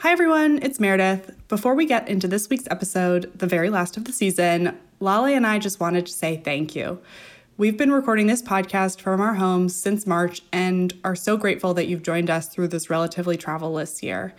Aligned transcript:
Hi, 0.00 0.12
everyone, 0.12 0.60
it's 0.62 0.80
Meredith. 0.80 1.30
Before 1.48 1.74
we 1.74 1.84
get 1.84 2.08
into 2.08 2.26
this 2.26 2.48
week's 2.48 2.66
episode, 2.70 3.30
the 3.38 3.46
very 3.46 3.68
last 3.68 3.98
of 3.98 4.06
the 4.06 4.14
season, 4.14 4.78
Lale 4.98 5.26
and 5.26 5.46
I 5.46 5.58
just 5.58 5.78
wanted 5.78 6.06
to 6.06 6.12
say 6.14 6.38
thank 6.38 6.74
you. 6.74 7.02
We've 7.58 7.76
been 7.76 7.92
recording 7.92 8.26
this 8.26 8.40
podcast 8.40 9.02
from 9.02 9.20
our 9.20 9.34
homes 9.34 9.76
since 9.76 10.06
March 10.06 10.40
and 10.54 10.94
are 11.04 11.14
so 11.14 11.36
grateful 11.36 11.74
that 11.74 11.86
you've 11.86 12.02
joined 12.02 12.30
us 12.30 12.48
through 12.48 12.68
this 12.68 12.88
relatively 12.88 13.36
travelless 13.36 14.02
year. 14.02 14.34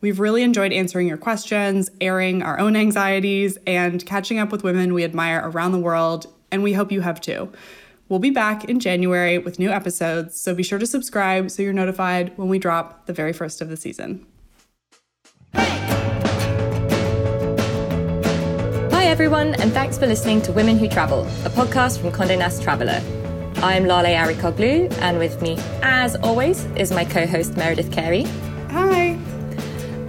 We've 0.00 0.18
really 0.18 0.42
enjoyed 0.42 0.72
answering 0.72 1.06
your 1.06 1.18
questions, 1.18 1.90
airing 2.00 2.42
our 2.42 2.58
own 2.58 2.74
anxieties, 2.74 3.58
and 3.66 4.06
catching 4.06 4.38
up 4.38 4.50
with 4.50 4.64
women 4.64 4.94
we 4.94 5.04
admire 5.04 5.42
around 5.44 5.72
the 5.72 5.78
world, 5.78 6.32
and 6.50 6.62
we 6.62 6.72
hope 6.72 6.90
you 6.90 7.02
have 7.02 7.20
too. 7.20 7.52
We'll 8.08 8.20
be 8.20 8.30
back 8.30 8.64
in 8.64 8.80
January 8.80 9.36
with 9.36 9.58
new 9.58 9.70
episodes, 9.70 10.40
so 10.40 10.54
be 10.54 10.62
sure 10.62 10.78
to 10.78 10.86
subscribe 10.86 11.50
so 11.50 11.62
you're 11.62 11.74
notified 11.74 12.32
when 12.38 12.48
we 12.48 12.58
drop 12.58 13.04
the 13.04 13.12
very 13.12 13.34
first 13.34 13.60
of 13.60 13.68
the 13.68 13.76
season. 13.76 14.24
Hi, 15.56 15.66
everyone, 19.06 19.54
and 19.54 19.72
thanks 19.72 19.98
for 19.98 20.06
listening 20.06 20.42
to 20.42 20.52
Women 20.52 20.78
Who 20.78 20.88
Travel, 20.88 21.22
a 21.44 21.50
podcast 21.50 22.00
from 22.00 22.12
Condé 22.12 22.38
Nast 22.38 22.62
Traveller. 22.62 23.00
I'm 23.56 23.84
Lale 23.84 24.16
Arikoglu, 24.16 24.92
and 25.00 25.18
with 25.18 25.40
me, 25.42 25.58
as 25.82 26.16
always, 26.16 26.64
is 26.76 26.90
my 26.90 27.04
co 27.04 27.26
host 27.26 27.56
Meredith 27.56 27.92
Carey. 27.92 28.24
Hi. 28.70 29.18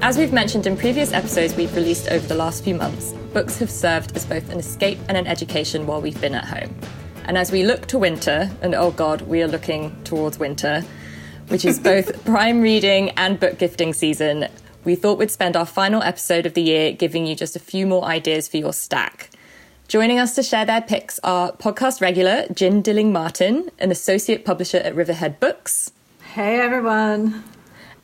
As 0.02 0.18
we've 0.18 0.34
mentioned 0.34 0.68
in 0.68 0.78
previous 0.78 1.14
episodes 1.14 1.56
we've 1.56 1.76
released 1.76 2.10
over 2.10 2.28
the 2.28 2.36
last 2.36 2.64
few 2.64 2.76
months, 2.76 3.14
books 3.34 3.58
have 3.58 3.72
served 3.72 4.16
as 4.16 4.26
both 4.26 4.50
an 4.52 4.60
escape 4.60 5.00
and 5.08 5.18
an 5.18 5.28
education 5.28 5.88
while 5.88 6.02
we've 6.02 6.20
been 6.22 6.36
at 6.36 6.46
home. 6.46 6.76
And 7.26 7.38
as 7.38 7.52
we 7.52 7.64
look 7.64 7.88
to 7.88 7.98
winter, 7.98 8.52
and 8.62 8.76
oh 8.76 8.92
god, 8.92 9.22
we 9.22 9.42
are 9.42 9.48
looking 9.48 9.96
towards 10.04 10.38
winter, 10.38 10.84
which 11.48 11.66
is 11.66 11.80
both 11.92 12.24
prime 12.24 12.62
reading 12.62 13.10
and 13.12 13.40
book 13.40 13.58
gifting 13.58 13.94
season, 13.94 14.48
we 14.86 14.96
thought 14.96 15.18
we'd 15.18 15.32
spend 15.32 15.58
our 15.58 15.66
final 15.66 16.02
episode 16.04 16.46
of 16.46 16.54
the 16.54 16.62
year 16.62 16.94
giving 16.94 17.26
you 17.26 17.36
just 17.36 17.56
a 17.56 17.60
few 17.60 17.86
more 17.86 18.06
ideas 18.06 18.48
for 18.48 18.58
your 18.58 18.72
stack. 18.72 19.32
Joining 19.88 20.20
us 20.20 20.34
to 20.36 20.44
share 20.44 20.66
their 20.66 20.82
picks 20.82 21.20
are 21.24 21.52
podcast 21.54 22.02
regular 22.02 22.46
Jynne 22.54 22.82
Dilling 22.82 23.12
Martin, 23.12 23.70
an 23.80 23.92
associate 23.92 24.46
publisher 24.46 24.78
at 24.78 24.96
Riverhead 24.96 25.40
Books. 25.40 25.92
Hey 26.34 26.60
everyone. 26.60 27.44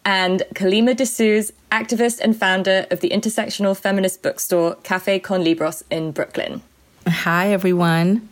And 0.04 0.44
Kalima 0.56 0.96
DeSuze, 0.96 1.52
activist 1.72 2.20
and 2.20 2.36
founder 2.36 2.88
of 2.90 3.02
the 3.02 3.10
intersectional 3.10 3.78
feminist 3.78 4.24
bookstore 4.24 4.76
Cafe 4.84 5.20
Con 5.20 5.44
Libros 5.44 5.84
in 5.92 6.12
Brooklyn. 6.12 6.62
Hi 7.08 7.52
everyone. 7.52 8.28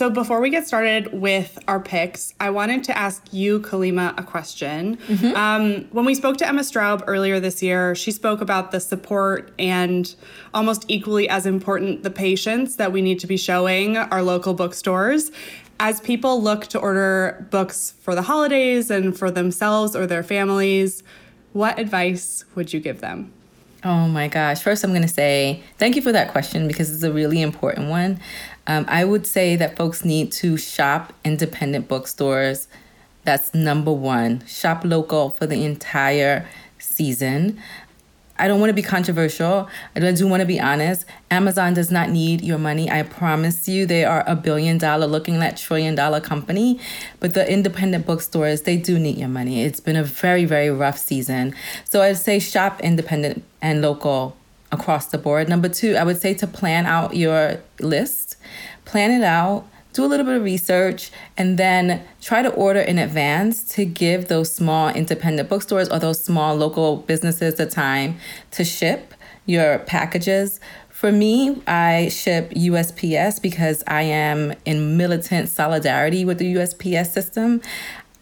So 0.00 0.08
before 0.08 0.40
we 0.40 0.48
get 0.48 0.66
started 0.66 1.12
with 1.12 1.58
our 1.68 1.78
picks, 1.78 2.32
I 2.40 2.48
wanted 2.48 2.84
to 2.84 2.96
ask 2.96 3.22
you, 3.34 3.60
Kalima, 3.60 4.18
a 4.18 4.22
question. 4.22 4.96
Mm-hmm. 4.96 5.36
Um, 5.36 5.88
when 5.92 6.06
we 6.06 6.14
spoke 6.14 6.38
to 6.38 6.48
Emma 6.48 6.62
Straub 6.62 7.04
earlier 7.06 7.38
this 7.38 7.62
year, 7.62 7.94
she 7.94 8.10
spoke 8.10 8.40
about 8.40 8.70
the 8.70 8.80
support 8.80 9.52
and 9.58 10.14
almost 10.54 10.86
equally 10.88 11.28
as 11.28 11.44
important, 11.44 12.02
the 12.02 12.10
patience 12.10 12.76
that 12.76 12.92
we 12.92 13.02
need 13.02 13.20
to 13.20 13.26
be 13.26 13.36
showing 13.36 13.98
our 13.98 14.22
local 14.22 14.54
bookstores. 14.54 15.32
As 15.78 16.00
people 16.00 16.40
look 16.40 16.66
to 16.68 16.78
order 16.78 17.46
books 17.50 17.92
for 18.00 18.14
the 18.14 18.22
holidays 18.22 18.90
and 18.90 19.14
for 19.14 19.30
themselves 19.30 19.94
or 19.94 20.06
their 20.06 20.22
families, 20.22 21.02
what 21.52 21.78
advice 21.78 22.46
would 22.54 22.72
you 22.72 22.80
give 22.80 23.02
them? 23.02 23.34
Oh 23.82 24.08
my 24.08 24.28
gosh. 24.28 24.62
First, 24.62 24.84
I'm 24.84 24.90
going 24.90 25.02
to 25.02 25.08
say 25.08 25.62
thank 25.78 25.96
you 25.96 26.02
for 26.02 26.12
that 26.12 26.32
question 26.32 26.68
because 26.68 26.92
it's 26.92 27.02
a 27.02 27.12
really 27.12 27.40
important 27.40 27.88
one. 27.88 28.20
Um, 28.66 28.84
I 28.88 29.04
would 29.04 29.26
say 29.26 29.56
that 29.56 29.76
folks 29.76 30.04
need 30.04 30.32
to 30.32 30.56
shop 30.56 31.12
independent 31.24 31.88
bookstores. 31.88 32.68
That's 33.24 33.54
number 33.54 33.92
one. 33.92 34.46
Shop 34.46 34.82
local 34.84 35.30
for 35.30 35.46
the 35.46 35.64
entire 35.64 36.46
season. 36.78 37.60
I 38.40 38.48
don't 38.48 38.58
want 38.58 38.70
to 38.70 38.74
be 38.74 38.82
controversial. 38.82 39.68
I 39.94 40.12
do 40.12 40.26
want 40.26 40.40
to 40.40 40.46
be 40.46 40.58
honest. 40.58 41.04
Amazon 41.30 41.74
does 41.74 41.90
not 41.90 42.08
need 42.08 42.40
your 42.40 42.56
money. 42.56 42.90
I 42.90 43.02
promise 43.02 43.68
you, 43.68 43.84
they 43.84 44.02
are 44.02 44.24
a 44.26 44.34
billion 44.34 44.78
dollar, 44.78 45.06
looking 45.06 45.36
at 45.42 45.58
trillion 45.58 45.94
dollar 45.94 46.20
company. 46.20 46.80
But 47.20 47.34
the 47.34 47.50
independent 47.50 48.06
bookstores, 48.06 48.62
they 48.62 48.78
do 48.78 48.98
need 48.98 49.18
your 49.18 49.28
money. 49.28 49.62
It's 49.62 49.80
been 49.80 49.96
a 49.96 50.02
very, 50.02 50.46
very 50.46 50.70
rough 50.70 50.96
season. 50.96 51.54
So 51.84 52.00
I'd 52.00 52.16
say 52.16 52.38
shop 52.38 52.80
independent 52.80 53.44
and 53.60 53.82
local 53.82 54.36
across 54.72 55.06
the 55.06 55.18
board. 55.18 55.48
Number 55.48 55.68
two, 55.68 55.96
I 55.96 56.04
would 56.04 56.20
say 56.20 56.34
to 56.34 56.46
plan 56.46 56.86
out 56.86 57.16
your 57.16 57.60
list, 57.80 58.36
plan 58.84 59.10
it 59.10 59.24
out, 59.24 59.66
do 59.92 60.04
a 60.04 60.06
little 60.06 60.24
bit 60.24 60.36
of 60.36 60.44
research, 60.44 61.10
and 61.36 61.58
then 61.58 62.02
try 62.20 62.42
to 62.42 62.50
order 62.50 62.80
in 62.80 62.98
advance 62.98 63.64
to 63.74 63.84
give 63.84 64.28
those 64.28 64.54
small 64.54 64.88
independent 64.88 65.48
bookstores 65.48 65.88
or 65.88 65.98
those 65.98 66.22
small 66.22 66.54
local 66.54 66.98
businesses 66.98 67.54
the 67.54 67.66
time 67.66 68.18
to 68.52 68.64
ship 68.64 69.14
your 69.46 69.80
packages. 69.80 70.60
For 70.90 71.10
me, 71.10 71.62
I 71.66 72.08
ship 72.10 72.50
USPS 72.50 73.40
because 73.40 73.82
I 73.86 74.02
am 74.02 74.52
in 74.66 74.98
militant 74.98 75.48
solidarity 75.48 76.24
with 76.24 76.38
the 76.38 76.54
USPS 76.54 77.06
system 77.06 77.62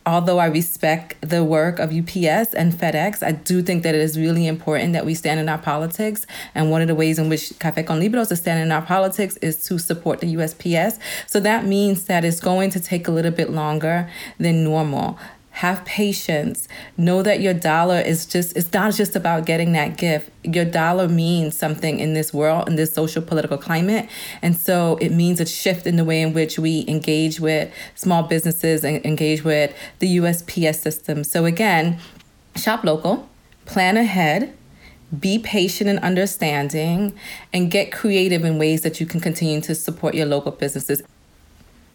although 0.08 0.38
I 0.38 0.46
respect 0.46 1.16
the 1.20 1.44
work 1.44 1.78
of 1.78 1.90
UPS 1.92 2.54
and 2.54 2.72
FedEx, 2.72 3.22
I 3.22 3.32
do 3.32 3.62
think 3.62 3.82
that 3.82 3.94
it 3.94 4.00
is 4.00 4.18
really 4.18 4.46
important 4.46 4.94
that 4.94 5.04
we 5.04 5.14
stand 5.14 5.38
in 5.38 5.48
our 5.48 5.58
politics. 5.58 6.26
And 6.54 6.70
one 6.70 6.80
of 6.80 6.88
the 6.88 6.94
ways 6.94 7.18
in 7.18 7.28
which 7.28 7.56
Cafe 7.58 7.82
Con 7.82 8.00
Libros 8.00 8.32
is 8.32 8.38
standing 8.38 8.64
in 8.64 8.72
our 8.72 8.82
politics 8.82 9.36
is 9.38 9.62
to 9.64 9.78
support 9.78 10.20
the 10.20 10.34
USPS. 10.34 10.98
So 11.26 11.40
that 11.40 11.66
means 11.66 12.06
that 12.06 12.24
it's 12.24 12.40
going 12.40 12.70
to 12.70 12.80
take 12.80 13.06
a 13.06 13.10
little 13.10 13.30
bit 13.30 13.50
longer 13.50 14.08
than 14.38 14.64
normal 14.64 15.18
have 15.58 15.84
patience. 15.84 16.68
Know 16.96 17.20
that 17.24 17.40
your 17.40 17.52
dollar 17.52 17.98
is 17.98 18.26
just 18.26 18.56
it's 18.56 18.72
not 18.72 18.94
just 18.94 19.16
about 19.16 19.44
getting 19.44 19.72
that 19.72 19.96
gift. 19.96 20.30
Your 20.44 20.64
dollar 20.64 21.08
means 21.08 21.56
something 21.56 21.98
in 21.98 22.14
this 22.14 22.32
world 22.32 22.68
in 22.68 22.76
this 22.76 22.94
social 22.94 23.20
political 23.20 23.58
climate. 23.58 24.08
And 24.40 24.56
so 24.56 24.98
it 25.00 25.10
means 25.10 25.40
a 25.40 25.46
shift 25.46 25.84
in 25.84 25.96
the 25.96 26.04
way 26.04 26.22
in 26.22 26.32
which 26.32 26.60
we 26.60 26.84
engage 26.86 27.40
with 27.40 27.72
small 27.96 28.22
businesses 28.22 28.84
and 28.84 29.04
engage 29.04 29.42
with 29.42 29.74
the 29.98 30.18
USPS 30.18 30.76
system. 30.76 31.24
So 31.24 31.44
again 31.44 31.98
shop 32.54 32.84
local 32.84 33.28
plan 33.66 33.96
ahead 33.96 34.56
be 35.18 35.40
patient 35.40 35.90
and 35.90 35.98
understanding 36.00 37.18
and 37.52 37.68
get 37.68 37.90
creative 37.90 38.44
in 38.44 38.58
ways 38.58 38.82
that 38.82 39.00
you 39.00 39.06
can 39.06 39.20
continue 39.20 39.60
to 39.62 39.74
support 39.74 40.14
your 40.14 40.26
local 40.26 40.52
businesses 40.52 41.02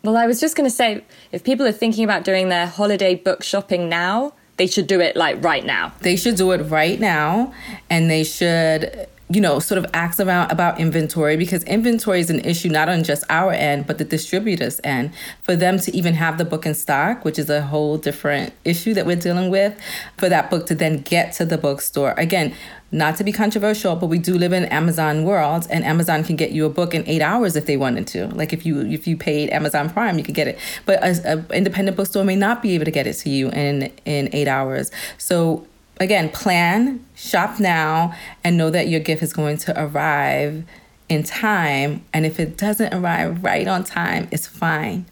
well, 0.03 0.17
I 0.17 0.27
was 0.27 0.39
just 0.41 0.55
going 0.55 0.69
to 0.69 0.75
say 0.75 1.03
if 1.31 1.43
people 1.43 1.65
are 1.65 1.71
thinking 1.71 2.03
about 2.03 2.25
doing 2.25 2.49
their 2.49 2.67
holiday 2.67 3.15
book 3.15 3.41
shopping 3.41 3.87
now, 3.87 4.33
they 4.57 4.67
should 4.67 4.85
do 4.85 4.99
it 4.99 5.15
like 5.15 5.43
right 5.43 5.65
now. 5.65 5.93
They 6.01 6.15
should 6.15 6.35
do 6.35 6.51
it 6.51 6.69
right 6.69 6.99
now 6.99 7.53
and 7.89 8.09
they 8.09 8.23
should 8.23 9.07
you 9.29 9.41
know, 9.41 9.57
sort 9.57 9.79
of 9.79 9.89
ask 9.93 10.19
around 10.19 10.51
about 10.51 10.79
inventory 10.79 11.37
because 11.37 11.63
inventory 11.63 12.19
is 12.19 12.29
an 12.29 12.39
issue 12.41 12.69
not 12.69 12.87
on 12.87 13.03
just 13.03 13.23
our 13.29 13.51
end, 13.51 13.87
but 13.87 13.97
the 13.97 14.03
distributors' 14.03 14.79
end. 14.83 15.11
For 15.41 15.55
them 15.55 15.79
to 15.79 15.95
even 15.95 16.13
have 16.15 16.37
the 16.37 16.45
book 16.45 16.65
in 16.65 16.75
stock, 16.75 17.25
which 17.25 17.39
is 17.39 17.49
a 17.49 17.61
whole 17.63 17.97
different 17.97 18.53
issue 18.63 18.93
that 18.93 19.05
we're 19.05 19.15
dealing 19.15 19.49
with, 19.49 19.79
for 20.17 20.29
that 20.29 20.51
book 20.51 20.67
to 20.67 20.75
then 20.75 21.01
get 21.01 21.33
to 21.33 21.45
the 21.45 21.57
bookstore. 21.57 22.13
Again, 22.17 22.53
not 22.93 23.17
to 23.17 23.23
be 23.23 23.31
controversial, 23.31 23.95
but 23.95 24.05
we 24.05 24.19
do 24.19 24.35
live 24.35 24.53
in 24.53 24.65
Amazon 24.65 25.23
world, 25.23 25.65
and 25.69 25.83
Amazon 25.83 26.23
can 26.23 26.35
get 26.35 26.51
you 26.51 26.65
a 26.65 26.69
book 26.69 26.93
in 26.93 27.03
eight 27.07 27.21
hours 27.21 27.55
if 27.55 27.65
they 27.65 27.75
wanted 27.75 28.05
to. 28.07 28.27
Like 28.27 28.53
if 28.53 28.65
you 28.65 28.81
if 28.81 29.07
you 29.07 29.17
paid 29.17 29.49
Amazon 29.49 29.89
Prime, 29.89 30.17
you 30.17 30.23
could 30.23 30.35
get 30.35 30.47
it. 30.47 30.59
But 30.85 31.03
an 31.03 31.45
independent 31.51 31.97
bookstore 31.97 32.23
may 32.23 32.35
not 32.35 32.61
be 32.61 32.75
able 32.75 32.85
to 32.85 32.91
get 32.91 33.07
it 33.07 33.15
to 33.15 33.29
you 33.29 33.49
in 33.49 33.91
in 34.05 34.29
eight 34.31 34.47
hours. 34.47 34.91
So 35.17 35.65
again, 35.99 36.29
plan, 36.29 37.03
shop 37.15 37.59
now, 37.59 38.13
and 38.43 38.57
know 38.57 38.69
that 38.69 38.87
your 38.87 38.99
gift 38.99 39.23
is 39.23 39.33
going 39.33 39.57
to 39.57 39.83
arrive 39.83 40.63
in 41.09 41.23
time. 41.23 42.03
And 42.13 42.25
if 42.25 42.39
it 42.39 42.57
doesn't 42.57 42.93
arrive 42.93 43.43
right 43.43 43.67
on 43.67 43.83
time, 43.83 44.27
it's 44.31 44.45
fine. 44.45 45.05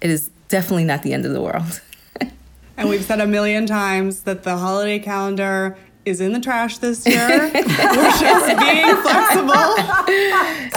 It 0.00 0.10
is 0.10 0.30
definitely 0.48 0.84
not 0.84 1.02
the 1.02 1.12
end 1.12 1.24
of 1.24 1.32
the 1.32 1.40
world. 1.40 1.80
and 2.76 2.88
we've 2.88 3.04
said 3.04 3.20
a 3.20 3.26
million 3.26 3.66
times 3.66 4.22
that 4.22 4.42
the 4.42 4.56
holiday 4.56 4.98
calendar 4.98 5.76
is 6.08 6.20
in 6.20 6.32
the 6.32 6.40
trash 6.40 6.78
this 6.78 7.06
year. 7.06 7.50
We're 7.54 8.10
just 8.18 8.58
being 8.58 8.96
flexible. 9.02 9.76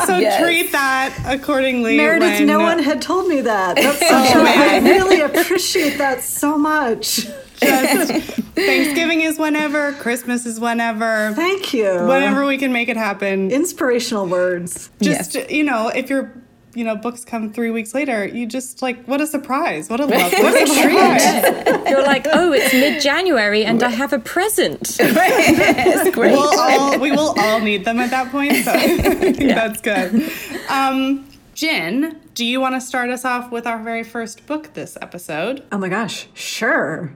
So 0.06 0.17
yes. 0.17 0.41
treat 0.41 0.71
that 0.71 1.17
accordingly. 1.25 1.97
Meredith, 1.97 2.39
when... 2.39 2.45
no 2.45 2.59
one 2.59 2.79
had 2.79 3.01
told 3.01 3.27
me 3.27 3.41
that. 3.41 3.75
That's 3.75 4.01
oh, 4.01 4.07
such 4.07 4.35
oh, 4.35 4.45
a, 4.45 4.50
I 4.50 4.79
really 4.79 5.21
appreciate 5.21 5.97
that 5.97 6.21
so 6.21 6.57
much. 6.57 7.27
Just 7.59 8.11
Thanksgiving 8.56 9.21
is 9.21 9.38
whenever, 9.38 9.94
Christmas 9.94 10.45
is 10.45 10.59
whenever. 10.59 11.31
Thank 11.35 11.73
you. 11.73 12.06
Whenever 12.06 12.45
we 12.45 12.57
can 12.57 12.73
make 12.73 12.89
it 12.89 12.97
happen. 12.97 13.51
Inspirational 13.51 14.25
words. 14.25 14.89
Just, 15.01 15.35
yes. 15.35 15.51
you 15.51 15.63
know, 15.63 15.89
if 15.89 16.09
you're 16.09 16.33
you 16.73 16.83
know, 16.83 16.95
books 16.95 17.25
come 17.25 17.51
three 17.51 17.71
weeks 17.71 17.94
later, 17.94 18.25
you 18.25 18.45
just 18.45 18.81
like, 18.81 19.03
what 19.06 19.21
a 19.21 19.27
surprise. 19.27 19.89
What 19.89 20.00
a 20.00 20.06
love. 20.07 20.31
What 20.31 20.53
a 20.53 20.65
treat. 20.65 21.89
You're 21.89 22.03
like, 22.03 22.27
oh, 22.31 22.53
it's 22.53 22.73
mid 22.73 23.01
January 23.01 23.65
and 23.65 23.81
I 23.83 23.89
have 23.89 24.13
a 24.13 24.19
present. 24.19 24.95
great. 24.97 26.15
We'll 26.15 26.59
all, 26.59 27.00
we 27.00 27.12
will 27.12 27.35
all 27.38 27.59
need 27.59 27.85
them 27.85 28.00
at 28.00 28.09
that 28.12 28.31
point. 28.31 28.56
So 28.56 28.71
I 28.75 28.88
think 28.88 29.39
yeah. 29.39 29.68
that's 29.68 29.81
good. 29.81 30.31
Um, 30.69 31.27
Jynne, 31.53 32.18
do 32.33 32.45
you 32.45 32.62
want 32.62 32.75
to 32.75 32.81
start 32.81 33.09
us 33.09 33.25
off 33.25 33.51
with 33.51 33.68
our 33.68 33.81
very 33.83 34.03
first 34.03 34.45
book 34.45 34.73
this 34.73 34.97
episode? 35.01 35.63
Oh 35.71 35.77
my 35.77 35.89
gosh, 35.89 36.27
sure. 36.33 37.13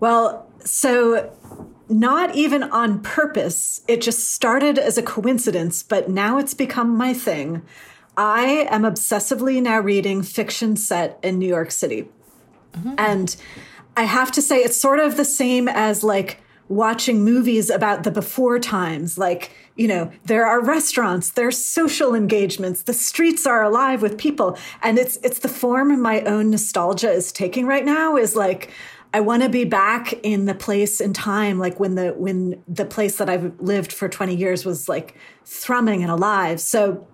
Well, 0.00 0.50
so 0.64 1.32
not 1.88 2.34
even 2.34 2.64
on 2.64 3.00
purpose. 3.00 3.80
It 3.86 4.00
just 4.00 4.30
started 4.30 4.78
as 4.78 4.98
a 4.98 5.02
coincidence, 5.02 5.82
but 5.82 6.10
now 6.10 6.38
it's 6.38 6.54
become 6.54 6.96
my 6.96 7.14
thing. 7.14 7.62
I 8.16 8.66
am 8.70 8.82
obsessively 8.82 9.62
now 9.62 9.80
reading 9.80 10.22
fiction 10.22 10.76
set 10.76 11.18
in 11.22 11.38
New 11.38 11.48
York 11.48 11.70
City. 11.70 12.08
Mm-hmm. 12.72 12.94
And 12.98 13.36
I 13.96 14.04
have 14.04 14.32
to 14.32 14.42
say, 14.42 14.58
it's 14.58 14.80
sort 14.80 15.00
of 15.00 15.16
the 15.16 15.24
same 15.24 15.68
as 15.68 16.02
like 16.02 16.40
watching 16.68 17.24
movies 17.24 17.70
about 17.70 18.02
the 18.02 18.10
before 18.10 18.58
times. 18.58 19.18
Like, 19.18 19.52
you 19.76 19.86
know, 19.86 20.10
there 20.24 20.46
are 20.46 20.62
restaurants, 20.62 21.30
there's 21.30 21.62
social 21.62 22.14
engagements, 22.14 22.82
the 22.82 22.92
streets 22.92 23.46
are 23.46 23.62
alive 23.62 24.02
with 24.02 24.18
people. 24.18 24.58
And 24.82 24.98
it's 24.98 25.16
it's 25.18 25.40
the 25.40 25.48
form 25.48 26.00
my 26.00 26.22
own 26.22 26.50
nostalgia 26.50 27.10
is 27.10 27.32
taking 27.32 27.66
right 27.66 27.84
now 27.84 28.16
is 28.16 28.34
like 28.34 28.70
I 29.14 29.20
want 29.20 29.42
to 29.42 29.48
be 29.48 29.64
back 29.64 30.12
in 30.24 30.44
the 30.44 30.54
place 30.54 31.00
and 31.00 31.14
time, 31.14 31.58
like 31.58 31.78
when 31.78 31.94
the 31.94 32.10
when 32.10 32.62
the 32.68 32.84
place 32.84 33.16
that 33.16 33.30
I've 33.30 33.58
lived 33.60 33.92
for 33.92 34.08
20 34.08 34.34
years 34.34 34.64
was 34.64 34.88
like 34.88 35.16
thrumming 35.44 36.02
and 36.02 36.10
alive. 36.10 36.60
So 36.60 37.06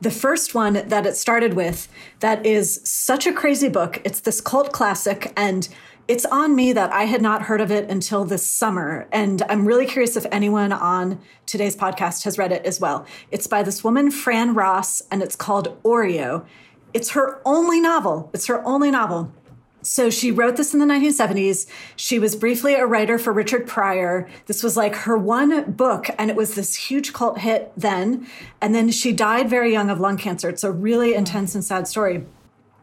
the 0.00 0.10
first 0.10 0.54
one 0.54 0.74
that 0.74 1.06
it 1.06 1.16
started 1.16 1.54
with, 1.54 1.88
that 2.20 2.44
is 2.44 2.80
such 2.84 3.26
a 3.26 3.32
crazy 3.32 3.68
book. 3.68 4.00
It's 4.04 4.20
this 4.20 4.40
cult 4.40 4.72
classic, 4.72 5.32
and 5.36 5.68
it's 6.08 6.24
on 6.26 6.56
me 6.56 6.72
that 6.72 6.92
I 6.92 7.04
had 7.04 7.22
not 7.22 7.42
heard 7.42 7.60
of 7.60 7.70
it 7.70 7.88
until 7.88 8.24
this 8.24 8.50
summer. 8.50 9.06
And 9.12 9.42
I'm 9.48 9.66
really 9.66 9.86
curious 9.86 10.16
if 10.16 10.26
anyone 10.32 10.72
on 10.72 11.20
today's 11.46 11.76
podcast 11.76 12.24
has 12.24 12.36
read 12.36 12.50
it 12.50 12.66
as 12.66 12.80
well. 12.80 13.06
It's 13.30 13.46
by 13.46 13.62
this 13.62 13.84
woman, 13.84 14.10
Fran 14.10 14.54
Ross, 14.54 15.02
and 15.10 15.22
it's 15.22 15.36
called 15.36 15.80
Oreo. 15.84 16.44
It's 16.92 17.10
her 17.10 17.40
only 17.44 17.80
novel. 17.80 18.28
It's 18.34 18.46
her 18.46 18.66
only 18.66 18.90
novel. 18.90 19.32
So 19.82 20.10
she 20.10 20.30
wrote 20.30 20.56
this 20.56 20.74
in 20.74 20.80
the 20.80 20.86
1970s. 20.86 21.66
She 21.96 22.18
was 22.18 22.36
briefly 22.36 22.74
a 22.74 22.86
writer 22.86 23.18
for 23.18 23.32
Richard 23.32 23.66
Pryor. 23.66 24.28
This 24.46 24.62
was 24.62 24.76
like 24.76 24.94
her 24.94 25.16
one 25.16 25.72
book, 25.72 26.10
and 26.18 26.30
it 26.30 26.36
was 26.36 26.54
this 26.54 26.76
huge 26.76 27.12
cult 27.12 27.38
hit 27.38 27.72
then. 27.76 28.26
And 28.60 28.74
then 28.74 28.90
she 28.90 29.12
died 29.12 29.48
very 29.48 29.72
young 29.72 29.90
of 29.90 30.00
lung 30.00 30.18
cancer. 30.18 30.48
It's 30.48 30.64
a 30.64 30.72
really 30.72 31.14
intense 31.14 31.54
and 31.54 31.64
sad 31.64 31.88
story. 31.88 32.26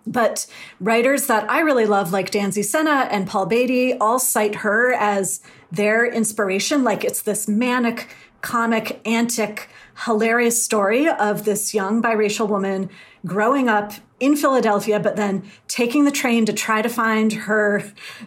But 0.08 0.48
writers 0.80 1.28
that 1.28 1.50
I 1.52 1.60
really 1.60 1.86
love, 1.86 2.12
like 2.12 2.32
Danzy 2.32 2.64
Senna 2.64 3.08
and 3.12 3.28
Paul 3.28 3.46
Beatty, 3.46 3.94
all 3.98 4.20
cite 4.20 4.56
her 4.56 4.94
as 4.94 5.42
their 5.72 6.06
inspiration. 6.06 6.84
Like 6.84 7.04
it's 7.04 7.22
this 7.22 7.48
manic, 7.48 8.16
comic, 8.42 9.02
antic, 9.06 9.70
hilarious 10.06 10.64
story 10.64 11.10
of 11.10 11.44
this 11.44 11.74
young 11.74 12.02
biracial 12.02 12.48
woman 12.48 12.90
growing 13.26 13.68
up 13.68 13.94
in 14.20 14.36
Philadelphia, 14.36 15.00
but 15.00 15.16
then 15.16 15.44
taking 15.68 16.06
the 16.06 16.12
train 16.12 16.46
to 16.46 16.54
try 16.54 16.82
to 16.82 16.90
find 16.90 17.34
her 17.34 17.84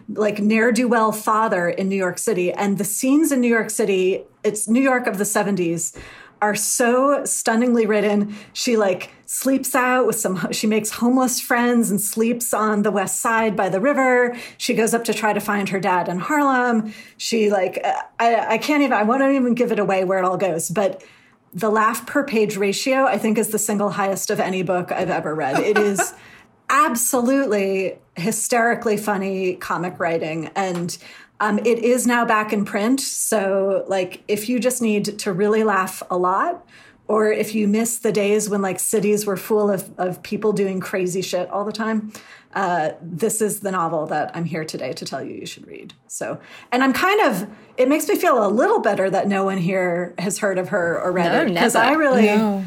like 0.07 0.39
ne'er 0.39 0.71
do 0.71 0.87
well 0.87 1.11
father 1.11 1.69
in 1.69 1.89
New 1.89 1.97
York 1.97 2.17
City. 2.17 2.51
And 2.51 2.77
the 2.77 2.85
scenes 2.85 3.31
in 3.31 3.41
New 3.41 3.49
York 3.49 3.69
City, 3.69 4.23
it's 4.43 4.67
New 4.67 4.81
York 4.81 5.07
of 5.07 5.17
the 5.17 5.25
70s, 5.25 5.97
are 6.41 6.55
so 6.55 7.23
stunningly 7.25 7.85
written. 7.85 8.35
She 8.53 8.75
like 8.75 9.11
sleeps 9.25 9.75
out 9.75 10.07
with 10.07 10.15
some, 10.15 10.51
she 10.51 10.65
makes 10.65 10.89
homeless 10.89 11.39
friends 11.39 11.91
and 11.91 12.01
sleeps 12.01 12.53
on 12.53 12.81
the 12.81 12.91
west 12.91 13.19
side 13.19 13.55
by 13.55 13.69
the 13.69 13.79
river. 13.79 14.35
She 14.57 14.73
goes 14.73 14.93
up 14.93 15.03
to 15.05 15.13
try 15.13 15.33
to 15.33 15.39
find 15.39 15.69
her 15.69 15.79
dad 15.79 16.07
in 16.07 16.19
Harlem. 16.19 16.93
She 17.17 17.51
like, 17.51 17.85
I, 18.19 18.53
I 18.53 18.57
can't 18.57 18.81
even, 18.81 18.93
I 18.93 19.03
won't 19.03 19.21
even 19.21 19.53
give 19.53 19.71
it 19.71 19.79
away 19.79 20.03
where 20.03 20.19
it 20.19 20.25
all 20.25 20.37
goes, 20.37 20.69
but 20.69 21.03
the 21.53 21.69
laugh 21.69 22.05
per 22.05 22.23
page 22.23 22.57
ratio, 22.57 23.05
I 23.05 23.17
think, 23.17 23.37
is 23.37 23.49
the 23.49 23.59
single 23.59 23.89
highest 23.89 24.29
of 24.29 24.39
any 24.39 24.63
book 24.63 24.91
I've 24.91 25.09
ever 25.09 25.35
read. 25.35 25.59
It 25.59 25.77
is 25.77 26.13
absolutely 26.69 27.97
hysterically 28.15 28.97
funny 28.97 29.55
comic 29.55 29.99
writing. 29.99 30.49
And 30.55 30.97
um, 31.39 31.59
it 31.59 31.79
is 31.79 32.07
now 32.07 32.23
back 32.23 32.53
in 32.53 32.65
print. 32.65 33.01
So, 33.01 33.83
like, 33.87 34.23
if 34.27 34.47
you 34.47 34.59
just 34.59 34.81
need 34.81 35.19
to 35.19 35.33
really 35.33 35.63
laugh 35.63 36.03
a 36.09 36.17
lot, 36.17 36.65
or 37.07 37.29
if 37.31 37.53
you 37.53 37.67
miss 37.67 37.97
the 37.97 38.11
days 38.11 38.49
when 38.49 38.61
like 38.61 38.79
cities 38.79 39.25
were 39.25 39.35
full 39.35 39.69
of, 39.69 39.91
of 39.97 40.23
people 40.23 40.53
doing 40.53 40.79
crazy 40.79 41.21
shit 41.21 41.49
all 41.49 41.65
the 41.65 41.71
time, 41.73 42.13
uh, 42.53 42.91
this 43.01 43.41
is 43.41 43.61
the 43.61 43.71
novel 43.71 44.05
that 44.07 44.35
I'm 44.35 44.45
here 44.45 44.65
today 44.65 44.93
to 44.93 45.05
tell 45.05 45.23
you 45.23 45.33
you 45.33 45.45
should 45.45 45.67
read. 45.67 45.93
So, 46.07 46.39
and 46.71 46.83
I'm 46.83 46.93
kind 46.93 47.21
of, 47.21 47.47
it 47.77 47.87
makes 47.87 48.07
me 48.07 48.15
feel 48.15 48.45
a 48.45 48.49
little 48.49 48.79
better 48.79 49.09
that 49.09 49.27
no 49.27 49.45
one 49.45 49.57
here 49.57 50.13
has 50.17 50.39
heard 50.39 50.57
of 50.57 50.69
her 50.69 50.99
or 51.01 51.11
read 51.11 51.31
no, 51.31 51.41
it 51.41 51.47
because 51.53 51.75
I 51.75 51.93
really, 51.93 52.25
no. 52.25 52.65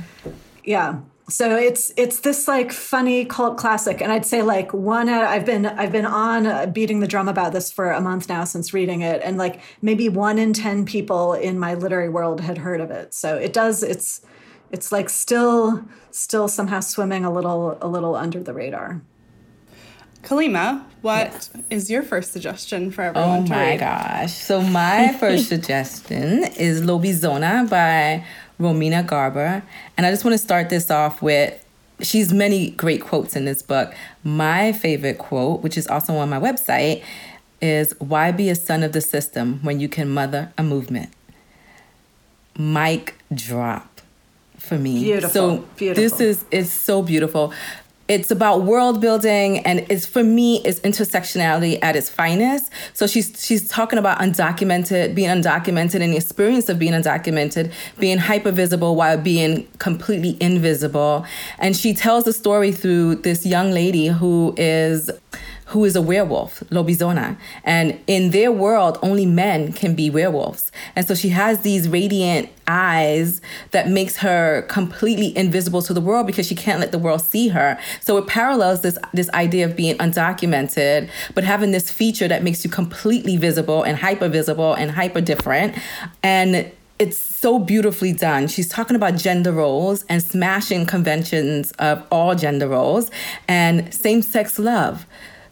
yeah. 0.64 1.00
So 1.26 1.56
it's 1.56 1.90
it's 1.96 2.20
this 2.20 2.46
like 2.46 2.70
funny 2.70 3.24
cult 3.24 3.56
classic, 3.56 4.02
and 4.02 4.12
I'd 4.12 4.26
say 4.26 4.42
like 4.42 4.74
one. 4.74 5.08
Uh, 5.08 5.20
I've 5.20 5.46
been 5.46 5.64
I've 5.64 5.90
been 5.90 6.04
on 6.04 6.46
uh, 6.46 6.66
beating 6.66 7.00
the 7.00 7.06
drum 7.06 7.28
about 7.28 7.54
this 7.54 7.72
for 7.72 7.90
a 7.90 8.00
month 8.00 8.28
now 8.28 8.44
since 8.44 8.74
reading 8.74 9.00
it, 9.00 9.22
and 9.24 9.38
like 9.38 9.62
maybe 9.80 10.10
one 10.10 10.38
in 10.38 10.52
ten 10.52 10.84
people 10.84 11.32
in 11.32 11.58
my 11.58 11.72
literary 11.72 12.10
world 12.10 12.42
had 12.42 12.58
heard 12.58 12.78
of 12.78 12.90
it. 12.90 13.14
So 13.14 13.36
it 13.38 13.54
does. 13.54 13.82
It's 13.82 14.20
it's 14.70 14.92
like 14.92 15.08
still 15.08 15.86
still 16.10 16.46
somehow 16.46 16.80
swimming 16.80 17.24
a 17.24 17.32
little 17.32 17.78
a 17.80 17.88
little 17.88 18.16
under 18.16 18.42
the 18.42 18.52
radar. 18.52 19.00
Kalima, 20.24 20.82
what 21.02 21.32
yes. 21.32 21.50
is 21.68 21.90
your 21.90 22.02
first 22.02 22.32
suggestion 22.32 22.90
for 22.90 23.02
oh 23.02 23.08
everyone? 23.08 23.38
Oh 23.40 23.42
my 23.42 23.76
gosh. 23.76 24.32
So 24.32 24.62
my 24.62 25.12
first 25.20 25.48
suggestion 25.48 26.44
is 26.44 26.82
Lobizona 26.82 27.68
by 27.68 28.24
Romina 28.58 29.06
Garber. 29.06 29.62
And 29.96 30.06
I 30.06 30.10
just 30.10 30.24
want 30.24 30.32
to 30.32 30.38
start 30.38 30.70
this 30.70 30.90
off 30.90 31.20
with 31.20 31.62
she's 32.00 32.32
many 32.32 32.70
great 32.70 33.02
quotes 33.02 33.36
in 33.36 33.44
this 33.44 33.62
book. 33.62 33.94
My 34.22 34.72
favorite 34.72 35.18
quote, 35.18 35.62
which 35.62 35.76
is 35.76 35.86
also 35.86 36.16
on 36.16 36.30
my 36.30 36.40
website, 36.40 37.02
is 37.60 37.94
why 37.98 38.32
be 38.32 38.48
a 38.48 38.54
son 38.54 38.82
of 38.82 38.92
the 38.92 39.00
system 39.00 39.60
when 39.62 39.80
you 39.80 39.88
can 39.88 40.08
mother 40.08 40.52
a 40.56 40.62
movement? 40.62 41.10
Mic 42.56 43.14
drop 43.32 44.00
for 44.58 44.78
me. 44.78 45.04
Beautiful. 45.04 45.30
So 45.30 45.56
beautiful. 45.76 46.02
this 46.02 46.20
is 46.20 46.44
is 46.50 46.72
so 46.72 47.02
beautiful 47.02 47.52
it's 48.06 48.30
about 48.30 48.62
world 48.62 49.00
building 49.00 49.60
and 49.60 49.86
it's 49.88 50.04
for 50.04 50.22
me 50.22 50.60
it's 50.64 50.80
intersectionality 50.80 51.78
at 51.82 51.96
its 51.96 52.10
finest. 52.10 52.70
So 52.92 53.06
she's 53.06 53.44
she's 53.44 53.66
talking 53.68 53.98
about 53.98 54.18
undocumented 54.18 55.14
being 55.14 55.30
undocumented 55.30 56.02
and 56.02 56.12
the 56.12 56.16
experience 56.16 56.68
of 56.68 56.78
being 56.78 56.92
undocumented 56.92 57.72
being 57.98 58.18
hyper 58.18 58.50
visible 58.50 58.94
while 58.94 59.16
being 59.16 59.66
completely 59.78 60.36
invisible. 60.40 61.24
And 61.58 61.74
she 61.76 61.94
tells 61.94 62.24
the 62.24 62.32
story 62.32 62.72
through 62.72 63.16
this 63.16 63.46
young 63.46 63.70
lady 63.70 64.08
who 64.08 64.54
is 64.56 65.10
who 65.74 65.84
is 65.84 65.96
a 65.96 66.00
werewolf, 66.00 66.60
Lobizona. 66.70 67.36
And 67.64 67.98
in 68.06 68.30
their 68.30 68.52
world, 68.52 68.96
only 69.02 69.26
men 69.26 69.72
can 69.72 69.96
be 69.96 70.08
werewolves. 70.08 70.70
And 70.94 71.04
so 71.04 71.16
she 71.16 71.30
has 71.30 71.62
these 71.62 71.88
radiant 71.88 72.48
eyes 72.68 73.40
that 73.72 73.88
makes 73.88 74.18
her 74.18 74.62
completely 74.68 75.36
invisible 75.36 75.82
to 75.82 75.92
the 75.92 76.00
world 76.00 76.28
because 76.28 76.46
she 76.46 76.54
can't 76.54 76.78
let 76.78 76.92
the 76.92 76.98
world 76.98 77.22
see 77.22 77.48
her. 77.48 77.76
So 78.00 78.16
it 78.18 78.28
parallels 78.28 78.82
this 78.82 78.96
this 79.12 79.28
idea 79.30 79.64
of 79.66 79.74
being 79.74 79.98
undocumented, 79.98 81.10
but 81.34 81.42
having 81.42 81.72
this 81.72 81.90
feature 81.90 82.28
that 82.28 82.44
makes 82.44 82.64
you 82.64 82.70
completely 82.70 83.36
visible 83.36 83.82
and 83.82 83.98
hyper 83.98 84.28
visible 84.28 84.74
and 84.74 84.92
hyper 84.92 85.20
different. 85.20 85.76
And 86.22 86.70
it's 87.00 87.18
so 87.18 87.58
beautifully 87.58 88.12
done. 88.12 88.46
She's 88.46 88.68
talking 88.68 88.94
about 88.94 89.16
gender 89.16 89.50
roles 89.50 90.04
and 90.08 90.22
smashing 90.22 90.86
conventions 90.86 91.72
of 91.80 92.06
all 92.12 92.36
gender 92.36 92.68
roles 92.68 93.10
and 93.48 93.92
same 93.92 94.22
sex 94.22 94.60
love. 94.60 95.04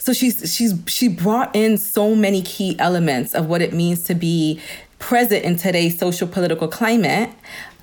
So 0.02 0.12
she's 0.12 0.52
she's 0.52 0.74
she 0.88 1.06
brought 1.06 1.54
in 1.54 1.78
so 1.78 2.16
many 2.16 2.42
key 2.42 2.74
elements 2.80 3.36
of 3.36 3.46
what 3.46 3.62
it 3.62 3.72
means 3.72 4.02
to 4.04 4.16
be 4.16 4.60
present 4.98 5.44
in 5.44 5.54
today's 5.54 5.96
social 5.96 6.26
political 6.26 6.66
climate, 6.66 7.30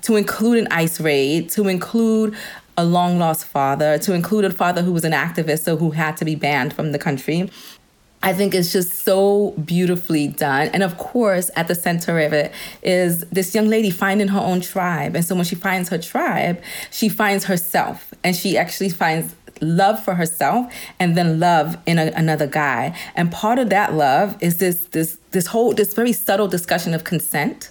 to 0.02 0.16
include 0.16 0.58
an 0.58 0.68
ICE 0.70 1.00
raid, 1.00 1.48
to 1.52 1.66
include 1.66 2.36
a 2.76 2.84
long 2.84 3.18
lost 3.18 3.46
father, 3.46 3.96
to 4.00 4.12
include 4.12 4.44
a 4.44 4.50
father 4.50 4.82
who 4.82 4.92
was 4.92 5.04
an 5.04 5.12
activist, 5.12 5.60
so 5.60 5.78
who 5.78 5.92
had 5.92 6.18
to 6.18 6.26
be 6.26 6.34
banned 6.34 6.74
from 6.74 6.92
the 6.92 6.98
country. 6.98 7.48
I 8.22 8.34
think 8.34 8.54
it's 8.54 8.70
just 8.70 9.02
so 9.02 9.52
beautifully 9.52 10.28
done. 10.28 10.68
And 10.74 10.82
of 10.82 10.98
course, 10.98 11.50
at 11.56 11.68
the 11.68 11.74
center 11.74 12.18
of 12.18 12.34
it 12.34 12.52
is 12.82 13.20
this 13.32 13.54
young 13.54 13.68
lady 13.68 13.88
finding 13.88 14.28
her 14.28 14.40
own 14.40 14.60
tribe. 14.60 15.16
And 15.16 15.24
so 15.24 15.34
when 15.34 15.46
she 15.46 15.54
finds 15.54 15.88
her 15.88 15.96
tribe, 15.96 16.60
she 16.90 17.08
finds 17.08 17.46
herself 17.46 18.12
and 18.22 18.36
she 18.36 18.58
actually 18.58 18.90
finds 18.90 19.34
love 19.60 20.02
for 20.02 20.14
herself 20.14 20.72
and 20.98 21.16
then 21.16 21.38
love 21.38 21.76
in 21.86 21.98
a, 21.98 22.12
another 22.14 22.46
guy. 22.46 22.96
And 23.14 23.30
part 23.30 23.58
of 23.58 23.70
that 23.70 23.94
love 23.94 24.36
is 24.40 24.58
this 24.58 24.86
this 24.86 25.18
this 25.30 25.46
whole 25.46 25.72
this 25.72 25.94
very 25.94 26.12
subtle 26.12 26.48
discussion 26.48 26.94
of 26.94 27.04
consent. 27.04 27.70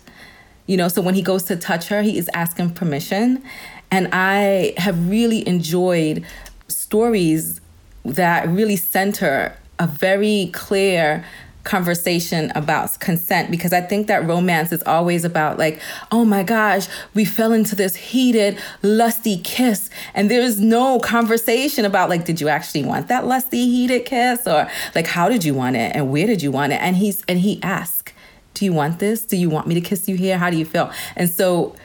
You 0.67 0.77
know, 0.77 0.87
so 0.87 1.01
when 1.01 1.15
he 1.15 1.21
goes 1.21 1.43
to 1.43 1.55
touch 1.55 1.87
her, 1.87 2.01
he 2.03 2.17
is 2.17 2.29
asking 2.33 2.71
permission. 2.75 3.43
And 3.91 4.07
I 4.11 4.75
have 4.77 5.09
really 5.09 5.47
enjoyed 5.47 6.23
stories 6.67 7.59
that 8.05 8.47
really 8.47 8.75
center 8.75 9.55
a 9.79 9.87
very 9.87 10.51
clear 10.53 11.25
conversation 11.63 12.51
about 12.55 12.99
consent 12.99 13.51
because 13.51 13.73
I 13.73 13.81
think 13.81 14.07
that 14.07 14.25
romance 14.25 14.71
is 14.71 14.81
always 14.83 15.25
about 15.25 15.57
like, 15.57 15.81
oh 16.11 16.25
my 16.25 16.43
gosh, 16.43 16.87
we 17.13 17.25
fell 17.25 17.51
into 17.51 17.75
this 17.75 17.95
heated, 17.95 18.57
lusty 18.81 19.37
kiss. 19.37 19.89
And 20.13 20.31
there's 20.31 20.59
no 20.59 20.99
conversation 20.99 21.85
about 21.85 22.09
like, 22.09 22.25
did 22.25 22.39
you 22.39 22.47
actually 22.47 22.83
want 22.83 23.07
that 23.09 23.25
lusty, 23.25 23.65
heated 23.65 24.05
kiss? 24.05 24.47
Or 24.47 24.69
like, 24.95 25.07
how 25.07 25.29
did 25.29 25.43
you 25.43 25.53
want 25.53 25.75
it? 25.75 25.95
And 25.95 26.11
where 26.11 26.27
did 26.27 26.41
you 26.41 26.51
want 26.51 26.73
it? 26.73 26.81
And 26.81 26.95
he's 26.95 27.23
and 27.27 27.39
he 27.39 27.61
asks, 27.61 28.13
Do 28.53 28.65
you 28.65 28.73
want 28.73 28.99
this? 28.99 29.25
Do 29.25 29.37
you 29.37 29.49
want 29.49 29.67
me 29.67 29.75
to 29.75 29.81
kiss 29.81 30.07
you 30.07 30.15
here? 30.15 30.37
How 30.37 30.49
do 30.49 30.57
you 30.57 30.65
feel? 30.65 30.91
And 31.15 31.29
so, 31.29 31.75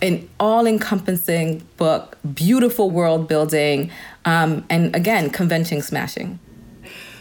an 0.00 0.28
all 0.40 0.66
encompassing 0.66 1.64
book, 1.76 2.18
beautiful 2.34 2.90
world 2.90 3.28
building, 3.28 3.90
um, 4.24 4.64
and 4.68 4.94
again, 4.96 5.30
convention 5.30 5.80
smashing. 5.80 6.40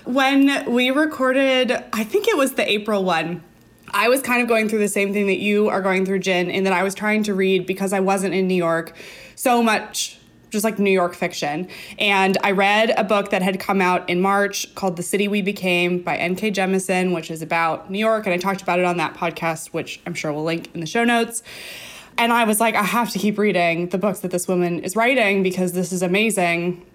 When 0.05 0.71
we 0.71 0.89
recorded, 0.89 1.71
I 1.93 2.03
think 2.03 2.27
it 2.27 2.37
was 2.37 2.53
the 2.53 2.69
April 2.69 3.03
one, 3.03 3.43
I 3.93 4.09
was 4.09 4.21
kind 4.21 4.41
of 4.41 4.47
going 4.47 4.69
through 4.69 4.79
the 4.79 4.87
same 4.87 5.13
thing 5.13 5.27
that 5.27 5.39
you 5.39 5.69
are 5.69 5.81
going 5.81 6.05
through, 6.05 6.19
Jen, 6.19 6.49
in 6.49 6.63
that 6.63 6.73
I 6.73 6.83
was 6.83 6.95
trying 6.95 7.23
to 7.23 7.33
read 7.33 7.67
because 7.67 7.93
I 7.93 7.99
wasn't 7.99 8.33
in 8.33 8.47
New 8.47 8.55
York 8.55 8.95
so 9.35 9.61
much 9.61 10.17
just 10.51 10.63
like 10.65 10.77
New 10.77 10.91
York 10.91 11.15
fiction. 11.15 11.67
And 11.97 12.37
I 12.43 12.51
read 12.51 12.93
a 12.97 13.03
book 13.03 13.29
that 13.31 13.41
had 13.41 13.59
come 13.59 13.81
out 13.81 14.07
in 14.09 14.21
March 14.21 14.73
called 14.75 14.97
The 14.97 15.03
City 15.03 15.27
We 15.27 15.41
Became 15.41 16.01
by 16.01 16.17
N.K. 16.17 16.51
Jemisin, 16.51 17.15
which 17.15 17.31
is 17.31 17.41
about 17.41 17.89
New 17.89 17.99
York. 17.99 18.25
And 18.25 18.33
I 18.33 18.37
talked 18.37 18.61
about 18.61 18.77
it 18.77 18.85
on 18.85 18.97
that 18.97 19.13
podcast, 19.13 19.67
which 19.67 20.01
I'm 20.05 20.13
sure 20.13 20.31
we'll 20.33 20.43
link 20.43 20.69
in 20.73 20.81
the 20.81 20.85
show 20.85 21.05
notes. 21.05 21.41
And 22.17 22.33
I 22.33 22.43
was 22.43 22.59
like, 22.59 22.75
I 22.75 22.83
have 22.83 23.09
to 23.11 23.19
keep 23.19 23.37
reading 23.37 23.89
the 23.89 23.97
books 23.97 24.19
that 24.19 24.31
this 24.31 24.47
woman 24.47 24.79
is 24.79 24.95
writing 24.95 25.41
because 25.41 25.71
this 25.71 25.93
is 25.93 26.01
amazing. 26.01 26.85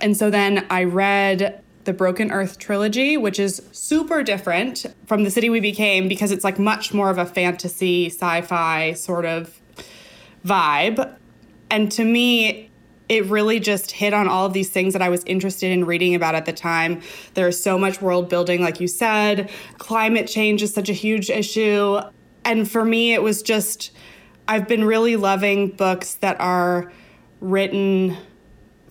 And 0.00 0.16
so 0.16 0.28
then 0.28 0.66
I 0.68 0.84
read 0.84 1.62
the 1.84 1.92
Broken 1.92 2.30
Earth 2.30 2.58
trilogy, 2.58 3.16
which 3.16 3.38
is 3.38 3.62
super 3.72 4.22
different 4.22 4.86
from 5.06 5.24
The 5.24 5.30
City 5.30 5.50
We 5.50 5.60
Became 5.60 6.08
because 6.08 6.32
it's 6.32 6.44
like 6.44 6.58
much 6.58 6.94
more 6.94 7.10
of 7.10 7.18
a 7.18 7.26
fantasy, 7.26 8.06
sci 8.06 8.42
fi 8.42 8.92
sort 8.92 9.24
of 9.24 9.60
vibe. 10.44 11.16
And 11.70 11.90
to 11.92 12.04
me, 12.04 12.70
it 13.08 13.26
really 13.26 13.60
just 13.60 13.90
hit 13.90 14.14
on 14.14 14.28
all 14.28 14.46
of 14.46 14.52
these 14.52 14.70
things 14.70 14.92
that 14.94 15.02
I 15.02 15.08
was 15.08 15.22
interested 15.24 15.70
in 15.70 15.84
reading 15.84 16.14
about 16.14 16.34
at 16.34 16.46
the 16.46 16.52
time. 16.52 17.02
There's 17.34 17.62
so 17.62 17.78
much 17.78 18.00
world 18.00 18.28
building, 18.28 18.62
like 18.62 18.80
you 18.80 18.88
said. 18.88 19.50
Climate 19.78 20.26
change 20.26 20.62
is 20.62 20.72
such 20.72 20.88
a 20.88 20.94
huge 20.94 21.28
issue. 21.28 22.00
And 22.44 22.70
for 22.70 22.84
me, 22.84 23.12
it 23.12 23.22
was 23.22 23.42
just, 23.42 23.92
I've 24.48 24.66
been 24.66 24.84
really 24.84 25.16
loving 25.16 25.68
books 25.68 26.14
that 26.16 26.40
are 26.40 26.90
written 27.40 28.16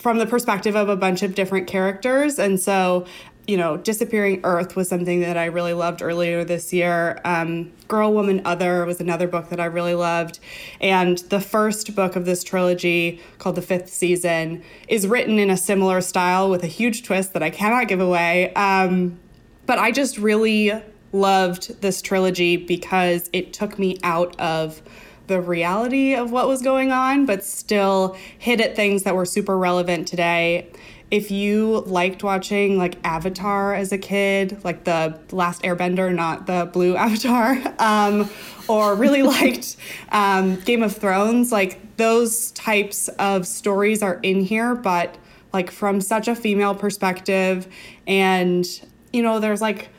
from 0.04 0.18
the 0.18 0.26
perspective 0.26 0.76
of 0.76 0.90
a 0.90 0.98
bunch 0.98 1.24
of 1.24 1.34
different 1.34 1.66
characters. 1.66 2.38
And 2.38 2.60
so 2.60 3.06
you 3.48 3.58
know, 3.58 3.76
Disappearing 3.76 4.40
Earth 4.44 4.76
was 4.76 4.88
something 4.88 5.20
that 5.20 5.38
I 5.38 5.46
really 5.46 5.74
loved 5.74 6.02
earlier 6.02 6.46
this 6.46 6.72
year. 6.72 7.20
Um, 7.26 7.74
Girl, 7.90 8.14
Woman, 8.14 8.42
Other 8.46 8.86
was 8.86 9.02
another 9.02 9.28
book 9.28 9.50
that 9.50 9.60
I 9.60 9.66
really 9.66 9.96
loved. 9.96 10.40
And 10.80 11.18
the 11.18 11.42
first 11.42 11.94
book 11.94 12.16
of 12.16 12.26
this 12.26 12.42
trilogy, 12.44 13.20
called 13.40 13.56
The 13.56 13.62
Fifth 13.62 13.90
Season, 13.90 14.64
is 14.88 15.08
written 15.08 15.40
in 15.40 15.50
a 15.50 15.58
similar 15.58 16.00
style 16.00 16.50
with 16.50 16.64
a 16.64 16.68
huge 16.68 17.04
twist 17.04 17.34
that 17.34 17.44
I 17.44 17.50
cannot 17.50 17.90
give 17.90 18.00
away. 18.00 18.54
Um, 18.54 19.20
but 19.66 19.78
I 19.78 19.92
just 19.92 20.18
really 20.18 20.72
loved 21.12 21.82
this 21.82 22.02
trilogy 22.02 22.56
because 22.56 23.30
it 23.34 23.52
took 23.52 23.78
me 23.78 23.98
out 24.04 24.40
of 24.40 24.82
the 25.28 25.40
reality 25.40 26.14
of 26.14 26.32
what 26.32 26.48
was 26.48 26.62
going 26.62 26.92
on, 26.92 27.26
but 27.26 27.44
still 27.44 28.18
hit 28.38 28.60
at 28.60 28.76
things 28.76 29.04
that 29.04 29.16
were 29.16 29.26
super 29.26 29.58
relevant 29.58 30.08
today 30.08 30.70
if 31.14 31.30
you 31.30 31.84
liked 31.86 32.24
watching 32.24 32.76
like 32.76 32.98
Avatar 33.04 33.76
as 33.76 33.92
a 33.92 34.00
kid, 34.00 34.60
like 34.64 34.84
the 34.84 35.20
last 35.30 35.62
Airbender, 35.62 36.12
not 36.12 36.48
the 36.48 36.68
blue 36.74 36.96
Avatar, 36.98 37.56
um, 37.78 38.28
or 38.68 38.96
really 38.96 39.22
liked 39.38 39.78
um, 40.12 40.56
Game 40.62 40.82
of 40.82 40.98
Thrones, 40.98 41.52
like 41.52 41.98
those 41.98 42.50
types 42.54 43.10
of 43.20 43.46
stories 43.46 44.02
are 44.02 44.20
in 44.24 44.42
here, 44.42 44.74
but 44.74 45.16
like 45.54 45.70
from 45.70 46.02
such 46.02 46.28
a 46.28 46.36
female 46.36 46.74
perspective. 46.74 47.68
And, 48.08 48.66
you 49.12 49.22
know, 49.22 49.40
there's 49.40 49.62
like 49.62 49.90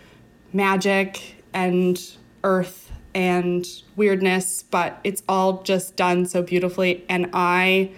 magic 0.53 1.37
and 1.53 1.97
earth 2.43 2.84
and 3.15 3.67
weirdness, 3.97 4.63
but 4.65 4.99
it's 5.05 5.23
all 5.29 5.63
just 5.63 5.97
done 5.97 6.27
so 6.27 6.43
beautifully. 6.43 7.05
And 7.09 7.31
I, 7.33 7.93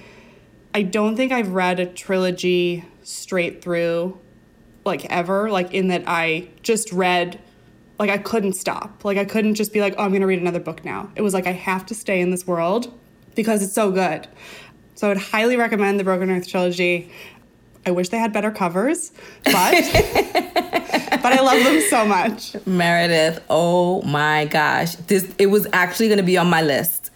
I 0.75 0.83
don't 0.83 1.17
think 1.17 1.33
I've 1.33 1.51
read 1.51 1.81
a 1.81 1.87
trilogy 1.87 2.85
straight 3.03 3.63
through 3.63 4.19
like 4.87 5.05
ever 5.07 5.51
like 5.51 5.75
in 5.75 5.89
that 5.89 6.05
i 6.07 6.49
just 6.63 6.93
read 6.93 7.39
like 7.99 8.11
i 8.11 8.19
couldn't 8.19 8.53
stop. 8.53 9.05
Like 9.05 9.19
i 9.19 9.25
couldn't 9.25 9.55
just 9.55 9.73
be 9.73 9.81
like 9.81 9.95
oh 9.99 10.05
i'm 10.05 10.13
gonna 10.13 10.27
read 10.27 10.41
another 10.41 10.61
book 10.61 10.85
now. 10.85 11.11
It 11.17 11.23
was 11.23 11.35
like 11.35 11.47
i 11.47 11.53
have 11.53 11.85
to 11.87 11.95
stay 11.95 12.21
in 12.21 12.31
this 12.31 12.47
world 12.47 12.93
because 13.35 13.63
it's 13.63 13.73
so 13.73 13.91
good. 13.91 14.29
So 14.95 15.09
i 15.09 15.11
would 15.11 15.23
highly 15.23 15.57
recommend 15.57 16.01
the 16.01 16.05
broken 16.05 16.31
earth 16.31 16.49
trilogy 16.49 17.11
i 17.87 17.91
wish 17.91 18.09
they 18.11 18.19
had 18.19 18.33
better 18.33 18.51
covers 18.51 19.13
but 19.45 19.55
but 21.23 21.33
i 21.33 21.41
love 21.41 21.63
them 21.65 21.81
so 21.89 22.05
much 22.05 22.57
meredith 22.67 23.43
oh 23.49 24.03
my 24.03 24.45
gosh 24.47 24.95
this 25.07 25.33
it 25.39 25.47
was 25.47 25.67
actually 25.73 26.09
gonna 26.09 26.23
be 26.23 26.37
on 26.37 26.49
my 26.49 26.63
list 26.63 27.07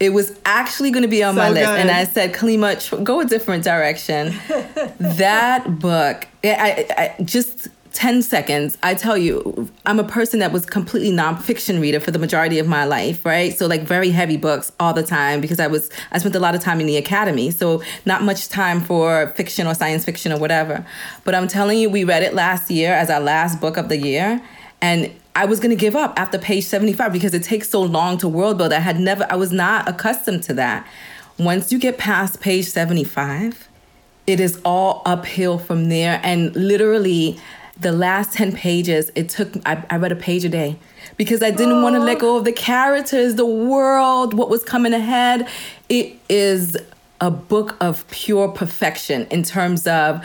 it 0.00 0.10
was 0.10 0.38
actually 0.44 0.90
going 0.90 1.02
to 1.02 1.08
be 1.08 1.22
on 1.22 1.34
so 1.34 1.40
my 1.40 1.50
list, 1.50 1.66
good. 1.66 1.80
and 1.80 1.90
I 1.90 2.04
said, 2.04 2.32
"Kalima, 2.32 3.02
go 3.02 3.20
a 3.20 3.24
different 3.24 3.64
direction." 3.64 4.32
that 5.00 5.80
book, 5.80 6.26
I, 6.44 6.86
I, 7.18 7.22
just 7.22 7.68
10 7.98 8.22
seconds, 8.22 8.78
I 8.80 8.94
tell 8.94 9.18
you, 9.18 9.68
I'm 9.84 9.98
a 9.98 10.04
person 10.04 10.38
that 10.38 10.52
was 10.52 10.64
completely 10.64 11.10
nonfiction 11.10 11.80
reader 11.80 11.98
for 11.98 12.12
the 12.12 12.18
majority 12.20 12.60
of 12.60 12.68
my 12.68 12.84
life, 12.84 13.26
right? 13.26 13.52
So 13.58 13.66
like 13.66 13.82
very 13.82 14.10
heavy 14.10 14.36
books 14.36 14.70
all 14.78 14.94
the 14.94 15.02
time 15.02 15.40
because 15.40 15.58
I 15.58 15.66
was 15.66 15.90
I 16.12 16.18
spent 16.18 16.36
a 16.36 16.38
lot 16.38 16.54
of 16.54 16.60
time 16.60 16.80
in 16.80 16.86
the 16.86 16.96
academy. 16.96 17.50
So 17.50 17.82
not 18.06 18.22
much 18.22 18.50
time 18.50 18.82
for 18.82 19.26
fiction 19.34 19.66
or 19.66 19.74
science 19.74 20.04
fiction 20.04 20.30
or 20.30 20.38
whatever. 20.38 20.86
But 21.24 21.34
I'm 21.34 21.48
telling 21.48 21.80
you, 21.80 21.90
we 21.90 22.04
read 22.04 22.22
it 22.22 22.34
last 22.34 22.70
year 22.70 22.92
as 22.92 23.10
our 23.10 23.18
last 23.18 23.60
book 23.60 23.76
of 23.76 23.88
the 23.88 23.98
year. 23.98 24.40
And 24.80 25.10
I 25.34 25.46
was 25.46 25.58
to 25.58 25.74
give 25.74 25.96
up 25.96 26.16
after 26.16 26.38
page 26.38 26.66
75 26.66 27.12
because 27.12 27.34
it 27.34 27.42
takes 27.42 27.68
so 27.68 27.82
long 27.82 28.16
to 28.18 28.28
world 28.28 28.58
build. 28.58 28.72
I 28.72 28.78
had 28.78 29.00
never, 29.00 29.26
I 29.28 29.34
was 29.34 29.50
not 29.50 29.88
accustomed 29.88 30.44
to 30.44 30.54
that. 30.54 30.86
Once 31.36 31.72
you 31.72 31.80
get 31.80 31.98
past 31.98 32.40
page 32.40 32.66
75, 32.66 33.68
it 34.28 34.38
is 34.38 34.60
all 34.64 35.02
uphill 35.04 35.58
from 35.58 35.88
there. 35.88 36.20
And 36.22 36.54
literally, 36.54 37.40
the 37.80 37.92
last 37.92 38.32
10 38.32 38.52
pages, 38.52 39.10
it 39.14 39.28
took, 39.28 39.52
I, 39.64 39.84
I 39.90 39.96
read 39.96 40.12
a 40.12 40.16
page 40.16 40.44
a 40.44 40.48
day 40.48 40.78
because 41.16 41.42
I 41.42 41.50
didn't 41.50 41.82
want 41.82 41.94
to 41.94 42.00
let 42.00 42.18
go 42.18 42.36
of 42.36 42.44
the 42.44 42.52
characters, 42.52 43.36
the 43.36 43.46
world, 43.46 44.34
what 44.34 44.50
was 44.50 44.64
coming 44.64 44.92
ahead. 44.92 45.48
It 45.88 46.16
is 46.28 46.76
a 47.20 47.30
book 47.30 47.76
of 47.80 48.08
pure 48.10 48.48
perfection 48.48 49.26
in 49.30 49.42
terms 49.42 49.86
of 49.86 50.24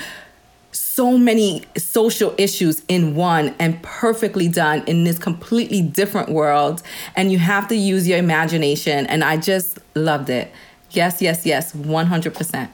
so 0.71 1.17
many 1.17 1.63
social 1.77 2.33
issues 2.37 2.83
in 2.87 3.15
one 3.15 3.53
and 3.59 3.81
perfectly 3.83 4.47
done 4.47 4.83
in 4.87 5.03
this 5.03 5.19
completely 5.19 5.81
different 5.81 6.29
world. 6.29 6.81
And 7.15 7.31
you 7.31 7.37
have 7.37 7.67
to 7.67 7.75
use 7.75 8.07
your 8.07 8.17
imagination. 8.17 9.05
And 9.07 9.23
I 9.23 9.37
just 9.37 9.79
loved 9.95 10.29
it. 10.29 10.51
Yes, 10.91 11.21
yes, 11.21 11.45
yes, 11.45 11.73
100%. 11.73 12.69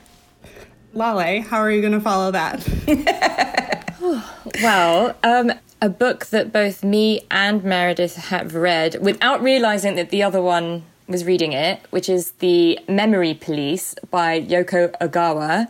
Lale, 0.93 1.41
how 1.43 1.59
are 1.59 1.71
you 1.71 1.81
going 1.81 1.93
to 1.93 2.01
follow 2.01 2.31
that? 2.31 3.65
well, 4.61 5.15
um, 5.23 5.51
a 5.81 5.89
book 5.89 6.27
that 6.27 6.51
both 6.51 6.83
me 6.83 7.21
and 7.29 7.63
Meredith 7.63 8.15
have 8.15 8.55
read 8.55 8.97
without 9.01 9.41
realizing 9.41 9.95
that 9.95 10.09
the 10.09 10.23
other 10.23 10.41
one 10.41 10.83
was 11.07 11.25
reading 11.25 11.53
it, 11.53 11.81
which 11.89 12.09
is 12.09 12.31
The 12.33 12.79
Memory 12.87 13.33
Police 13.33 13.95
by 14.09 14.41
Yoko 14.41 14.95
Ogawa, 14.99 15.69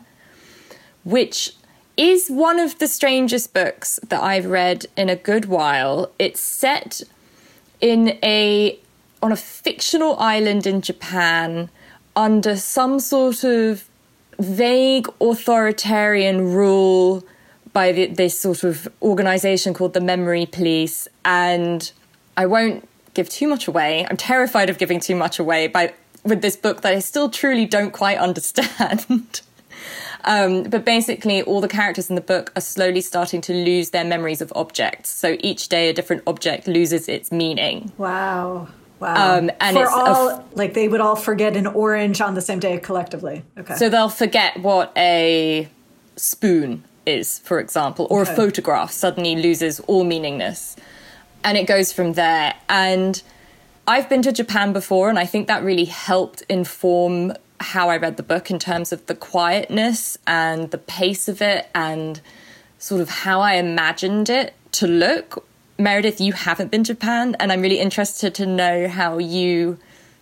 which 1.03 1.53
is 1.97 2.29
one 2.29 2.59
of 2.59 2.79
the 2.79 2.87
strangest 2.87 3.53
books 3.53 3.99
that 4.07 4.21
I've 4.21 4.45
read 4.45 4.85
in 4.95 5.09
a 5.09 5.15
good 5.15 5.45
while. 5.45 6.11
It's 6.17 6.39
set 6.39 7.01
in 7.81 8.19
a 8.23 8.79
on 9.21 9.33
a 9.33 9.37
fictional 9.37 10.17
island 10.17 10.65
in 10.65 10.81
Japan 10.81 11.69
under 12.15 12.55
some 12.55 13.01
sort 13.01 13.43
of 13.43 13.89
vague 14.39 15.09
authoritarian 15.19 16.53
rule 16.53 17.25
by 17.73 17.91
the, 17.91 18.07
this 18.07 18.37
sort 18.37 18.63
of 18.63 18.87
organization 19.01 19.73
called 19.73 19.93
the 19.93 20.01
Memory 20.01 20.45
Police. 20.45 21.07
And 21.25 21.91
I 22.37 22.45
won't 22.45 22.87
give 23.13 23.29
too 23.29 23.47
much 23.47 23.67
away. 23.67 24.05
I'm 24.09 24.17
terrified 24.17 24.69
of 24.69 24.77
giving 24.77 24.99
too 24.99 25.15
much 25.15 25.39
away 25.39 25.67
by 25.67 25.93
with 26.23 26.41
this 26.41 26.55
book 26.55 26.81
that 26.81 26.93
I 26.93 26.99
still 26.99 27.29
truly 27.29 27.65
don't 27.65 27.91
quite 27.91 28.17
understand. 28.17 29.41
Um, 30.25 30.63
but 30.63 30.83
basically, 30.83 31.41
all 31.41 31.61
the 31.61 31.69
characters 31.69 32.09
in 32.09 32.15
the 32.15 32.21
book 32.21 32.51
are 32.55 32.61
slowly 32.61 32.99
starting 32.99 33.41
to 33.41 33.53
lose 33.53 33.91
their 33.91 34.03
memories 34.03 34.41
of 34.41 34.51
objects. 34.55 35.09
So 35.09 35.37
each 35.39 35.69
day, 35.69 35.89
a 35.89 35.93
different 35.93 36.23
object 36.27 36.67
loses 36.67 37.07
its 37.07 37.31
meaning. 37.31 37.91
Wow. 37.97 38.67
Wow. 38.99 39.37
Um, 39.37 39.51
and 39.61 39.77
For 39.77 39.87
all, 39.87 40.29
f- 40.29 40.43
like 40.55 40.73
they 40.73 40.89
would 40.89 40.99
all 40.99 41.15
forget 41.15 41.55
an 41.55 41.67
orange 41.67 42.19
on 42.19 42.33
the 42.33 42.41
same 42.41 42.59
day 42.59 42.77
collectively. 42.79 43.43
Okay. 43.57 43.75
So 43.75 43.87
they'll 43.87 44.09
forget 44.09 44.59
what 44.59 44.91
a 44.97 45.69
spoon 46.17 46.83
is, 47.09 47.39
for 47.39 47.59
example, 47.59 48.07
or 48.09 48.21
okay. 48.21 48.31
a 48.31 48.35
photograph 48.35 48.91
suddenly 48.91 49.35
loses 49.35 49.79
all 49.81 50.05
meaningness. 50.05 50.77
And 51.43 51.57
it 51.57 51.67
goes 51.67 51.91
from 51.91 52.13
there. 52.13 52.53
And 52.69 53.21
I've 53.87 54.07
been 54.07 54.21
to 54.21 54.31
Japan 54.31 54.71
before, 54.71 55.09
and 55.09 55.19
I 55.19 55.25
think 55.25 55.47
that 55.47 55.63
really 55.63 55.85
helped 55.85 56.43
inform 56.49 57.33
how 57.59 57.89
I 57.89 57.97
read 57.97 58.15
the 58.17 58.23
book 58.23 58.49
in 58.49 58.59
terms 58.59 58.93
of 58.93 59.05
the 59.07 59.15
quietness 59.15 60.17
and 60.25 60.71
the 60.71 60.77
pace 60.77 61.27
of 61.27 61.41
it 61.41 61.69
and 61.75 62.21
sort 62.77 63.01
of 63.01 63.09
how 63.09 63.41
I 63.41 63.55
imagined 63.55 64.29
it 64.29 64.53
to 64.73 64.87
look 64.87 65.45
Meredith, 65.79 66.19
you 66.19 66.33
haven't 66.33 66.71
been 66.71 66.83
to 66.83 66.93
Japan, 66.93 67.37
and 67.39 67.53
I'm 67.53 67.61
really 67.61 67.79
interested 67.79 68.35
to 68.35 68.45
know 68.45 68.89
how 68.89 69.17
you 69.17 69.79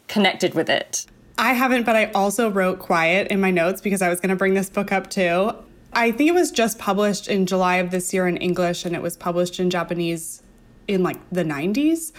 connected 0.07 0.53
with 0.53 0.69
it. 0.69 1.07
I 1.39 1.53
haven't, 1.53 1.83
but 1.83 1.95
I 1.95 2.11
also 2.11 2.49
wrote 2.49 2.77
Quiet 2.77 3.29
in 3.29 3.41
my 3.41 3.49
notes 3.49 3.81
because 3.81 4.03
I 4.03 4.09
was 4.09 4.19
going 4.19 4.29
to 4.29 4.35
bring 4.35 4.53
this 4.53 4.69
book 4.69 4.91
up 4.91 5.09
too. 5.09 5.53
I 5.97 6.11
think 6.11 6.29
it 6.29 6.35
was 6.35 6.51
just 6.51 6.77
published 6.77 7.27
in 7.27 7.47
July 7.47 7.77
of 7.77 7.89
this 7.89 8.13
year 8.13 8.27
in 8.27 8.37
English 8.37 8.85
and 8.85 8.95
it 8.95 9.01
was 9.01 9.17
published 9.17 9.59
in 9.59 9.71
Japanese 9.71 10.43
in 10.87 11.01
like 11.01 11.17
the 11.31 11.43
90s. 11.43 12.11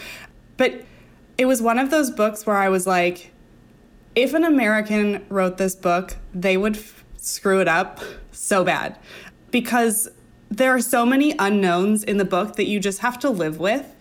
But 0.57 0.83
it 1.39 1.45
was 1.45 1.63
one 1.63 1.79
of 1.79 1.93
those 1.93 2.11
books 2.11 2.45
where 2.45 2.57
I 2.57 2.69
was 2.71 2.89
like, 2.89 3.31
if 4.17 4.35
an 4.35 4.43
American 4.43 5.25
wrote 5.29 5.59
this 5.59 5.77
book, 5.77 6.17
they 6.35 6.57
would 6.57 6.75
f- 6.75 7.05
screw 7.19 7.61
it 7.61 7.69
up 7.69 8.01
so 8.33 8.65
bad 8.65 8.99
because 9.53 10.09
there 10.51 10.75
are 10.75 10.81
so 10.81 11.07
many 11.07 11.37
unknowns 11.39 12.03
in 12.03 12.17
the 12.17 12.25
book 12.25 12.57
that 12.57 12.67
you 12.67 12.81
just 12.81 12.99
have 12.99 13.17
to 13.21 13.31
live 13.31 13.61
with. 13.61 13.95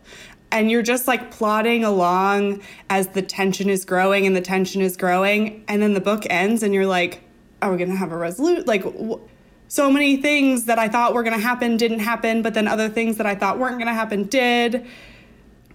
And 0.52 0.72
you're 0.72 0.82
just 0.82 1.08
like 1.08 1.30
plodding 1.30 1.84
along 1.84 2.64
as 2.90 3.10
the 3.10 3.22
tension 3.22 3.70
is 3.70 3.86
growing 3.86 4.26
and 4.26 4.36
the 4.36 4.42
tension 4.42 4.82
is 4.82 4.98
growing. 4.98 5.64
And 5.68 5.84
then 5.84 5.94
the 5.94 6.02
book 6.02 6.24
ends 6.32 6.64
and 6.64 6.74
you're 6.74 6.88
like, 6.88 7.22
are 7.62 7.70
we 7.72 7.78
going 7.78 7.92
to 7.92 7.96
have 7.96 8.12
a 8.12 8.18
resolute? 8.18 8.66
Like, 8.66 8.82
wh- 8.84 9.20
so 9.68 9.92
many 9.92 10.18
things 10.18 10.66
that 10.66 10.80
I 10.80 10.88
thought 10.88 11.14
were 11.14 11.24
going 11.24 11.36
to 11.36 11.42
happen 11.42 11.78
didn't 11.78 12.00
happen, 12.00 12.42
but 12.42 12.54
then 12.54 12.68
other 12.68 12.88
things 12.90 13.18
that 13.18 13.26
I 13.26 13.36
thought 13.36 13.60
weren't 13.60 13.78
going 13.78 13.88
to 13.88 13.94
happen 13.94 14.24
did. 14.24 14.86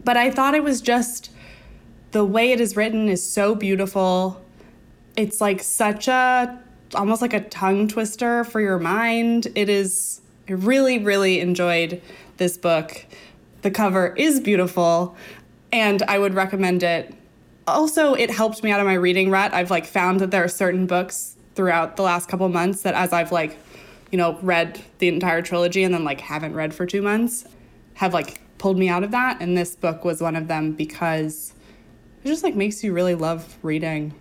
But 0.03 0.17
I 0.17 0.31
thought 0.31 0.55
it 0.55 0.65
was 0.65 0.81
just 0.81 1.31
the 2.13 2.25
way 2.25 2.53
it 2.53 2.61
is 2.61 2.77
written 2.77 3.09
is 3.09 3.29
so 3.29 3.55
beautiful. 3.55 4.43
It's 5.17 5.41
like 5.41 5.63
such 5.63 6.09
a 6.09 6.59
almost 6.95 7.23
like 7.23 7.33
a 7.33 7.41
tongue 7.41 7.89
twister 7.89 8.45
for 8.45 8.61
your 8.61 8.79
mind. 8.79 9.49
It 9.55 9.69
is 9.69 10.21
I 10.49 10.53
really 10.53 10.99
really 10.99 11.41
enjoyed 11.41 12.03
this 12.37 12.57
book. 12.57 13.07
The 13.63 13.71
cover 13.71 14.15
is 14.17 14.41
beautiful 14.41 15.17
and 15.73 16.03
I 16.03 16.19
would 16.19 16.35
recommend 16.35 16.83
it. 16.83 17.15
Also, 17.67 18.15
it 18.15 18.31
helped 18.31 18.63
me 18.63 18.71
out 18.71 18.81
of 18.81 18.87
my 18.87 18.95
reading 18.95 19.31
rut. 19.31 19.55
I've 19.55 19.71
like 19.71 19.87
found 19.87 20.21
that 20.21 20.31
there 20.31 20.43
are 20.43 20.49
certain 20.49 20.87
books 20.87 21.37
throughout 21.55 21.97
the 21.97 22.03
last 22.03 22.29
couple 22.29 22.49
months 22.49 22.83
that 22.83 22.95
as 22.95 23.13
I've 23.13 23.33
like, 23.33 23.57
you 24.13 24.19
know, 24.19 24.39
read 24.43 24.81
the 24.99 25.09
entire 25.09 25.43
trilogy 25.43 25.83
and 25.83 25.93
then 25.93 26.05
like 26.05 26.21
haven't 26.21 26.55
read 26.55 26.73
for 26.73 26.87
2 26.87 27.03
months 27.03 27.45
have 27.95 28.15
like 28.15 28.41
pulled 28.59 28.79
me 28.79 28.89
out 28.89 29.03
of 29.03 29.11
that 29.11 29.39
and 29.41 29.57
this 29.59 29.75
book 29.75 30.05
was 30.05 30.21
one 30.21 30.37
of 30.37 30.47
them 30.49 30.73
because 30.73 31.53
it 32.23 32.29
just 32.29 32.45
like 32.45 32.55
makes 32.55 32.85
you 32.85 32.93
really 32.93 33.15
love 33.17 33.57
reading. 33.63 34.15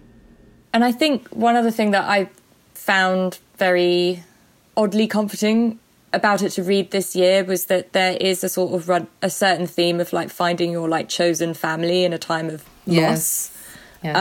And 0.73 0.83
I 0.83 0.91
think 0.91 1.27
one 1.29 1.55
other 1.55 1.69
thing 1.71 1.91
that 1.91 2.05
I 2.05 2.29
found 2.73 3.37
very 3.57 4.23
oddly 4.75 5.05
comforting 5.07 5.77
about 6.13 6.41
it 6.41 6.49
to 6.51 6.63
read 6.63 6.91
this 6.91 7.15
year 7.15 7.43
was 7.43 7.65
that 7.65 7.93
there 7.93 8.17
is 8.19 8.43
a 8.43 8.49
sort 8.49 8.73
of 8.73 8.89
run, 8.89 9.07
a 9.21 9.29
certain 9.29 9.67
theme 9.67 9.99
of 9.99 10.11
like 10.11 10.29
finding 10.29 10.71
your 10.71 10.89
like 10.89 11.07
chosen 11.07 11.53
family 11.53 12.03
in 12.03 12.13
a 12.13 12.17
time 12.17 12.49
of 12.49 12.63
Yes. 12.85 13.51
loss, 13.51 13.57
Yes. 14.03 14.17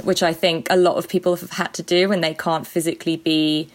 um, 0.00 0.06
which 0.06 0.22
I 0.22 0.32
think 0.32 0.68
a 0.70 0.76
lot 0.76 0.96
of 0.96 1.08
people 1.08 1.34
have 1.36 1.50
had 1.50 1.74
to 1.74 1.82
do 1.82 2.08
when 2.08 2.20
they 2.20 2.32
can't 2.34 2.66
physically 2.66 3.16
be 3.16 3.68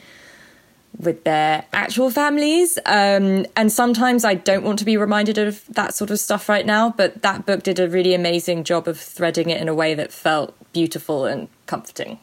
with 0.98 1.24
their 1.24 1.66
actual 1.72 2.10
families. 2.10 2.78
Um, 2.86 3.46
and 3.56 3.72
sometimes 3.72 4.26
I 4.26 4.34
don't 4.34 4.64
want 4.64 4.80
to 4.80 4.86
be 4.86 4.98
reminded 4.98 5.38
of 5.38 5.66
that 5.68 5.94
sort 5.94 6.12
of 6.12 6.20
stuff 6.20 6.50
right 6.50 6.66
now, 6.66 6.94
but 6.98 7.22
that 7.22 7.46
book 7.46 7.64
did 7.64 7.80
a 7.80 7.88
really 7.88 8.14
amazing 8.14 8.64
job 8.64 8.88
of 8.88 9.00
threading 9.00 9.50
it 9.50 9.62
in 9.62 9.70
a 9.70 9.74
way 9.74 9.94
that 9.94 10.12
felt 10.12 10.56
beautiful 10.74 11.26
and 11.26 11.48
comforting. 11.66 12.20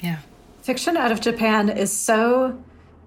yeah. 0.00 0.18
Fiction 0.62 0.96
out 0.96 1.12
of 1.12 1.20
Japan 1.20 1.68
is 1.68 1.96
so 1.96 2.58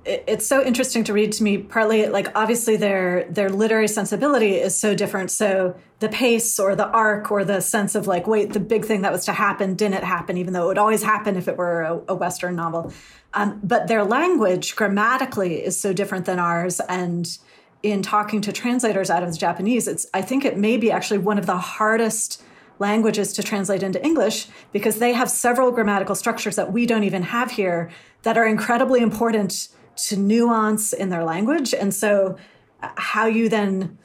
it's 0.05 0.47
so 0.47 0.63
interesting 0.63 1.03
to 1.03 1.13
read 1.13 1.31
to 1.33 1.43
me 1.43 1.57
partly 1.57 2.07
like 2.07 2.27
obviously 2.35 2.77
their 2.77 3.25
their 3.29 3.49
literary 3.49 3.87
sensibility 3.87 4.55
is 4.55 4.79
so 4.79 4.95
different 4.95 5.29
so 5.29 5.75
the 5.99 6.09
pace 6.09 6.57
or 6.57 6.75
the 6.75 6.87
arc 6.87 7.29
or 7.29 7.43
the 7.43 7.59
sense 7.59 7.95
of 7.95 8.07
like 8.07 8.25
wait 8.25 8.53
the 8.53 8.59
big 8.59 8.85
thing 8.85 9.01
that 9.01 9.11
was 9.11 9.25
to 9.25 9.33
happen 9.33 9.75
didn't 9.75 10.03
happen 10.03 10.37
even 10.37 10.53
though 10.53 10.63
it 10.63 10.67
would 10.67 10.77
always 10.77 11.03
happen 11.03 11.35
if 11.35 11.47
it 11.47 11.57
were 11.57 11.81
a, 11.81 12.01
a 12.07 12.15
western 12.15 12.55
novel 12.55 12.93
um, 13.33 13.59
but 13.63 13.87
their 13.87 14.03
language 14.03 14.75
grammatically 14.75 15.63
is 15.63 15.79
so 15.79 15.93
different 15.93 16.25
than 16.25 16.39
ours 16.39 16.79
and 16.89 17.37
in 17.81 18.01
talking 18.01 18.41
to 18.41 18.51
translators 18.51 19.09
out 19.09 19.23
of 19.23 19.31
the 19.31 19.37
japanese 19.37 19.87
it's 19.87 20.07
i 20.13 20.21
think 20.21 20.45
it 20.45 20.57
may 20.57 20.77
be 20.77 20.91
actually 20.91 21.17
one 21.17 21.37
of 21.37 21.45
the 21.45 21.57
hardest 21.57 22.43
languages 22.79 23.33
to 23.33 23.43
translate 23.43 23.83
into 23.83 24.03
English 24.03 24.47
because 24.71 24.99
they 24.99 25.13
have 25.13 25.29
several 25.29 25.71
grammatical 25.71 26.15
structures 26.15 26.55
that 26.55 26.71
we 26.71 26.85
don't 26.85 27.03
even 27.03 27.23
have 27.23 27.51
here 27.51 27.89
that 28.23 28.37
are 28.37 28.47
incredibly 28.47 29.01
important 29.01 29.67
to 29.95 30.15
nuance 30.15 30.93
in 30.93 31.09
their 31.09 31.23
language. 31.23 31.73
And 31.73 31.93
so, 31.93 32.37
uh, 32.81 32.89
how 32.95 33.25
you 33.25 33.49
then 33.49 33.97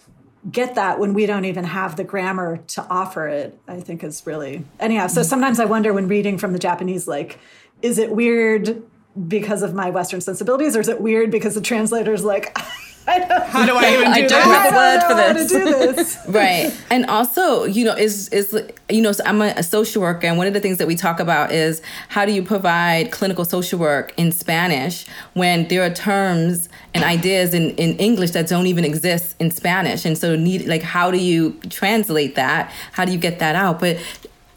get 0.51 0.75
that 0.75 0.99
when 0.99 1.14
we 1.14 1.25
don't 1.25 1.44
even 1.44 1.64
have 1.64 1.96
the 1.96 2.05
grammar 2.05 2.59
to 2.68 2.85
offer 2.90 3.29
it, 3.29 3.59
I 3.68 3.81
think 3.81 4.03
is 4.03 4.27
really, 4.27 4.64
anyhow. 4.81 5.07
So, 5.07 5.22
sometimes 5.22 5.61
I 5.61 5.64
wonder 5.64 5.92
when 5.92 6.09
reading 6.09 6.37
from 6.37 6.53
the 6.53 6.59
Japanese, 6.59 7.07
like, 7.07 7.38
is 7.81 7.99
it 7.99 8.11
weird 8.11 8.83
because 9.29 9.62
of 9.62 9.74
my 9.74 9.90
Western 9.90 10.20
sensibilities, 10.20 10.77
or 10.77 10.81
is 10.81 10.88
it 10.88 11.00
weird 11.00 11.31
because 11.31 11.55
the 11.55 11.61
translator's 11.61 12.24
like, 12.24 12.57
I 13.07 13.18
don't, 13.18 13.42
How 13.44 13.66
do 13.66 13.77
I 13.77 13.92
even 13.92 14.05
do 14.07 14.11
I 14.12 14.20
don't 14.22 14.31
that? 14.31 15.03
have 15.03 15.12
a 15.12 15.14
word 15.14 15.46
for 15.46 15.55
this. 15.55 16.16
this. 16.16 16.18
right 16.29 16.74
and 16.90 17.05
also 17.05 17.64
you 17.64 17.85
know 17.85 17.94
is 17.94 18.29
is 18.31 18.59
you 18.88 19.03
know 19.03 19.12
so 19.12 19.22
i'm 19.27 19.42
a, 19.42 19.53
a 19.59 19.62
social 19.62 20.00
worker 20.00 20.27
and 20.27 20.38
one 20.38 20.46
of 20.46 20.55
the 20.55 20.61
things 20.61 20.79
that 20.79 20.87
we 20.87 20.96
talk 20.96 21.20
about 21.20 21.53
is 21.53 21.83
how 22.09 22.24
do 22.24 22.33
you 22.33 22.42
provide 22.42 23.12
clinical 23.12 23.44
social 23.44 23.79
work 23.79 24.14
in 24.16 24.33
spanish 24.33 25.07
when 25.35 25.68
there 25.68 25.83
are 25.83 25.90
terms 25.92 26.70
and 26.94 27.05
ideas 27.05 27.53
in, 27.53 27.72
in 27.72 27.94
english 27.98 28.31
that 28.31 28.48
don't 28.48 28.66
even 28.66 28.87
exist 28.87 29.37
in 29.38 29.50
spanish 29.50 30.07
and 30.07 30.16
so 30.16 30.35
need 30.35 30.66
like 30.66 30.83
how 30.83 31.11
do 31.11 31.18
you 31.18 31.53
translate 31.68 32.37
that 32.37 32.72
how 32.92 33.05
do 33.05 33.12
you 33.12 33.18
get 33.18 33.38
that 33.38 33.55
out 33.55 33.81
but 33.81 33.98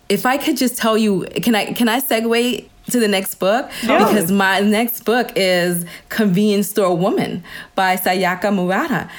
if 0.08 0.26
i 0.26 0.38
could 0.38 0.56
just 0.56 0.78
tell 0.78 0.98
you 0.98 1.26
can 1.44 1.54
i 1.54 1.74
can 1.74 1.90
i 1.90 2.00
segue 2.00 2.66
to 2.92 3.00
the 3.00 3.08
next 3.08 3.36
book 3.36 3.70
because 3.82 4.32
my 4.32 4.60
next 4.62 5.04
book 5.04 5.32
is 5.36 5.86
convenience 6.10 6.70
store 6.70 6.96
woman 6.96 7.44
by 7.76 7.96
sayaka 7.96 8.54
murata 8.54 9.10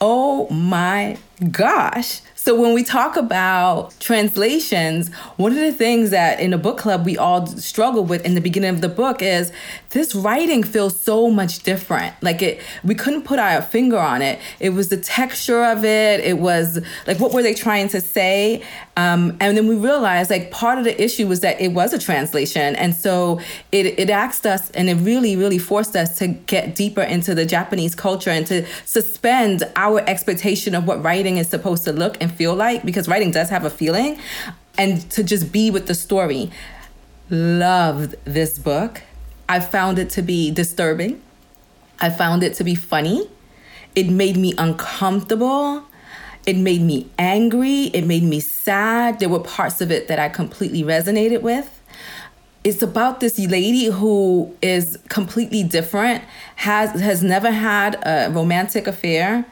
Oh 0.00 0.48
my 0.50 1.18
gosh. 1.50 2.20
So 2.36 2.54
when 2.58 2.72
we 2.72 2.84
talk 2.84 3.16
about 3.16 3.98
translations, 3.98 5.12
one 5.36 5.50
of 5.50 5.58
the 5.58 5.72
things 5.72 6.10
that 6.10 6.38
in 6.38 6.52
a 6.52 6.58
book 6.58 6.78
club 6.78 7.04
we 7.04 7.18
all 7.18 7.46
struggle 7.46 8.04
with 8.04 8.24
in 8.24 8.34
the 8.34 8.40
beginning 8.40 8.70
of 8.70 8.80
the 8.80 8.88
book 8.88 9.20
is 9.20 9.52
this 9.90 10.14
writing 10.14 10.62
feels 10.62 11.00
so 11.00 11.30
much 11.30 11.62
different. 11.62 12.14
Like 12.22 12.42
it 12.42 12.60
we 12.84 12.94
couldn't 12.94 13.22
put 13.22 13.38
our 13.38 13.62
finger 13.62 13.98
on 13.98 14.20
it. 14.20 14.38
It 14.60 14.70
was 14.70 14.88
the 14.88 14.98
texture 14.98 15.64
of 15.64 15.84
it. 15.84 16.20
It 16.20 16.38
was 16.38 16.80
like 17.06 17.18
what 17.18 17.32
were 17.32 17.42
they 17.42 17.54
trying 17.54 17.88
to 17.88 18.00
say? 18.00 18.62
Um, 18.96 19.36
and 19.40 19.56
then 19.56 19.66
we 19.66 19.76
realized 19.76 20.30
like 20.30 20.50
part 20.50 20.78
of 20.78 20.84
the 20.84 21.02
issue 21.02 21.26
was 21.26 21.40
that 21.40 21.60
it 21.60 21.68
was 21.68 21.92
a 21.92 21.98
translation. 21.98 22.76
And 22.76 22.94
so 22.94 23.40
it, 23.72 23.86
it 23.98 24.10
asked 24.10 24.44
us 24.44 24.70
and 24.72 24.90
it 24.90 24.96
really, 24.96 25.36
really 25.36 25.58
forced 25.58 25.96
us 25.96 26.18
to 26.18 26.28
get 26.28 26.74
deeper 26.74 27.02
into 27.02 27.34
the 27.34 27.46
Japanese 27.46 27.94
culture 27.94 28.30
and 28.30 28.46
to 28.48 28.66
suspend 28.84 29.62
our 29.76 30.00
expectation 30.08 30.74
of 30.74 30.86
what 30.86 31.02
writing 31.02 31.38
is 31.38 31.48
supposed 31.48 31.84
to 31.84 31.92
look 31.92 32.16
and 32.20 32.32
feel 32.32 32.54
like 32.54 32.84
because 32.84 33.08
writing 33.08 33.30
does 33.30 33.48
have 33.50 33.64
a 33.64 33.70
feeling 33.70 34.18
and 34.76 35.10
to 35.12 35.24
just 35.24 35.50
be 35.50 35.70
with 35.70 35.86
the 35.86 35.94
story. 35.94 36.50
Loved 37.30 38.16
this 38.24 38.58
book. 38.58 39.02
I 39.48 39.60
found 39.60 39.98
it 39.98 40.10
to 40.10 40.22
be 40.22 40.50
disturbing. 40.50 41.22
I 42.00 42.10
found 42.10 42.42
it 42.42 42.54
to 42.54 42.64
be 42.64 42.74
funny. 42.74 43.28
It 43.94 44.08
made 44.08 44.36
me 44.36 44.54
uncomfortable. 44.58 45.84
It 46.46 46.56
made 46.56 46.82
me 46.82 47.10
angry. 47.18 47.84
It 47.94 48.06
made 48.06 48.22
me 48.22 48.40
sad. 48.40 49.20
There 49.20 49.28
were 49.28 49.40
parts 49.40 49.80
of 49.80 49.90
it 49.90 50.08
that 50.08 50.18
I 50.18 50.28
completely 50.28 50.82
resonated 50.82 51.42
with. 51.42 51.74
It's 52.64 52.82
about 52.82 53.20
this 53.20 53.38
lady 53.38 53.86
who 53.86 54.54
is 54.60 54.98
completely 55.08 55.62
different, 55.62 56.24
has 56.56 57.00
has 57.00 57.22
never 57.22 57.50
had 57.50 57.94
a 58.04 58.30
romantic 58.30 58.86
affair, 58.86 59.46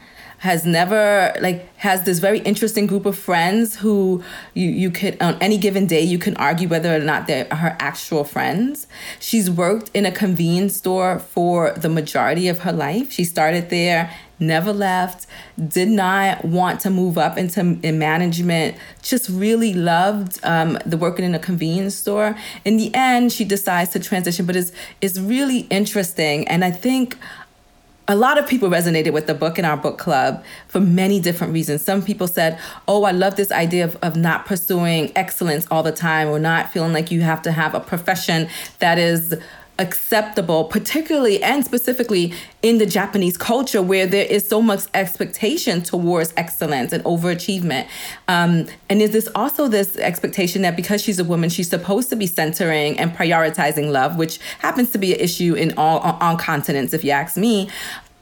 has 0.47 0.65
never 0.65 1.35
like 1.41 1.59
has 1.77 2.05
this 2.05 2.19
very 2.21 2.39
interesting 2.51 2.87
group 2.87 3.05
of 3.05 3.17
friends 3.19 3.77
who 3.83 4.23
you 4.55 4.69
you 4.83 4.91
could 4.99 5.21
on 5.21 5.35
any 5.41 5.59
given 5.59 5.87
day 5.87 6.01
you 6.01 6.21
can 6.27 6.37
argue 6.37 6.69
whether 6.69 6.95
or 6.95 7.01
not 7.01 7.27
they're 7.27 7.49
her 7.63 7.77
actual 7.81 8.23
friends. 8.23 8.87
She's 9.19 9.51
worked 9.51 9.91
in 9.93 10.07
a 10.07 10.13
convenience 10.13 10.77
store 10.77 11.19
for 11.19 11.73
the 11.73 11.89
majority 11.89 12.47
of 12.49 12.61
her 12.61 12.73
life. 12.73 13.11
She 13.11 13.25
started 13.25 13.71
there 13.71 14.03
never 14.39 14.73
left, 14.73 15.27
did 15.67 15.89
not 15.89 16.45
want 16.45 16.81
to 16.81 16.91
move 16.91 17.17
up 17.19 17.39
into 17.39 17.61
in 17.83 17.99
management, 17.99 18.77
just 19.03 19.29
really 19.29 19.73
loved 19.73 20.39
um, 20.43 20.79
the 20.85 20.97
working 20.97 21.25
in 21.25 21.35
a 21.35 21.39
convenience 21.39 21.95
store. 21.95 22.37
In 22.65 22.77
the 22.77 22.95
end, 22.95 23.33
she 23.33 23.45
decides 23.45 23.91
to 23.91 23.99
transition, 24.01 24.47
but 24.47 24.55
it's, 24.55 24.73
it's 25.01 25.19
really 25.19 25.61
interesting. 25.71 26.47
And 26.49 26.65
I 26.65 26.71
think 26.71 27.17
a 28.09 28.15
lot 28.15 28.39
of 28.39 28.47
people 28.47 28.69
resonated 28.69 29.13
with 29.13 29.27
the 29.27 29.35
book 29.35 29.59
in 29.59 29.65
our 29.65 29.77
book 29.77 29.99
club 29.99 30.45
for 30.69 30.81
many 30.81 31.19
different 31.19 31.53
reasons. 31.53 31.85
Some 31.85 32.03
people 32.03 32.29
said, 32.29 32.59
Oh, 32.87 33.03
I 33.05 33.11
love 33.11 33.37
this 33.37 33.51
idea 33.51 33.85
of, 33.85 33.97
of 33.97 34.17
not 34.17 34.47
pursuing 34.47 35.11
excellence 35.17 35.67
all 35.71 35.83
the 35.83 35.93
time 35.93 36.29
or 36.29 36.39
not 36.39 36.73
feeling 36.73 36.93
like 36.93 37.11
you 37.11 37.23
have 37.23 37.43
to 37.43 37.53
have 37.53 37.75
a 37.75 37.81
profession 37.81 38.49
that 38.79 38.99
is 38.99 39.35
acceptable, 39.79 40.65
particularly 40.65 41.43
and 41.43 41.65
specifically 41.65 42.33
in 42.63 42.79
the 42.79 42.87
Japanese 42.87 43.37
culture 43.37 43.83
where 43.83 44.07
there 44.07 44.25
is 44.25 44.47
so 44.47 44.63
much 44.63 44.85
expectation 44.95 45.83
towards 45.83 46.33
excellence 46.37 46.93
and 46.93 47.05
overachievement. 47.05 47.87
Um, 48.29 48.67
and 48.89 49.03
is 49.03 49.11
this 49.11 49.29
also 49.35 49.69
this 49.69 49.97
expectation 49.97 50.63
that 50.63 50.77
because 50.77 51.03
she's 51.03 51.19
a 51.19 51.25
woman, 51.25 51.51
she's 51.51 51.69
supposed 51.69 52.09
to 52.11 52.17
be 52.17 52.27
centering 52.27 52.99
and 52.99 53.15
prioritizing 53.15 53.91
love, 53.91 54.17
which 54.17 54.39
happens 54.61 54.91
to 54.91 54.99
be 54.99 55.15
an 55.15 55.21
issue 55.21 55.55
in 55.55 55.75
all 55.77 56.01
on 56.01 56.37
continents, 56.39 56.95
if 56.95 57.05
you 57.05 57.11
ask 57.11 57.37
me. 57.37 57.69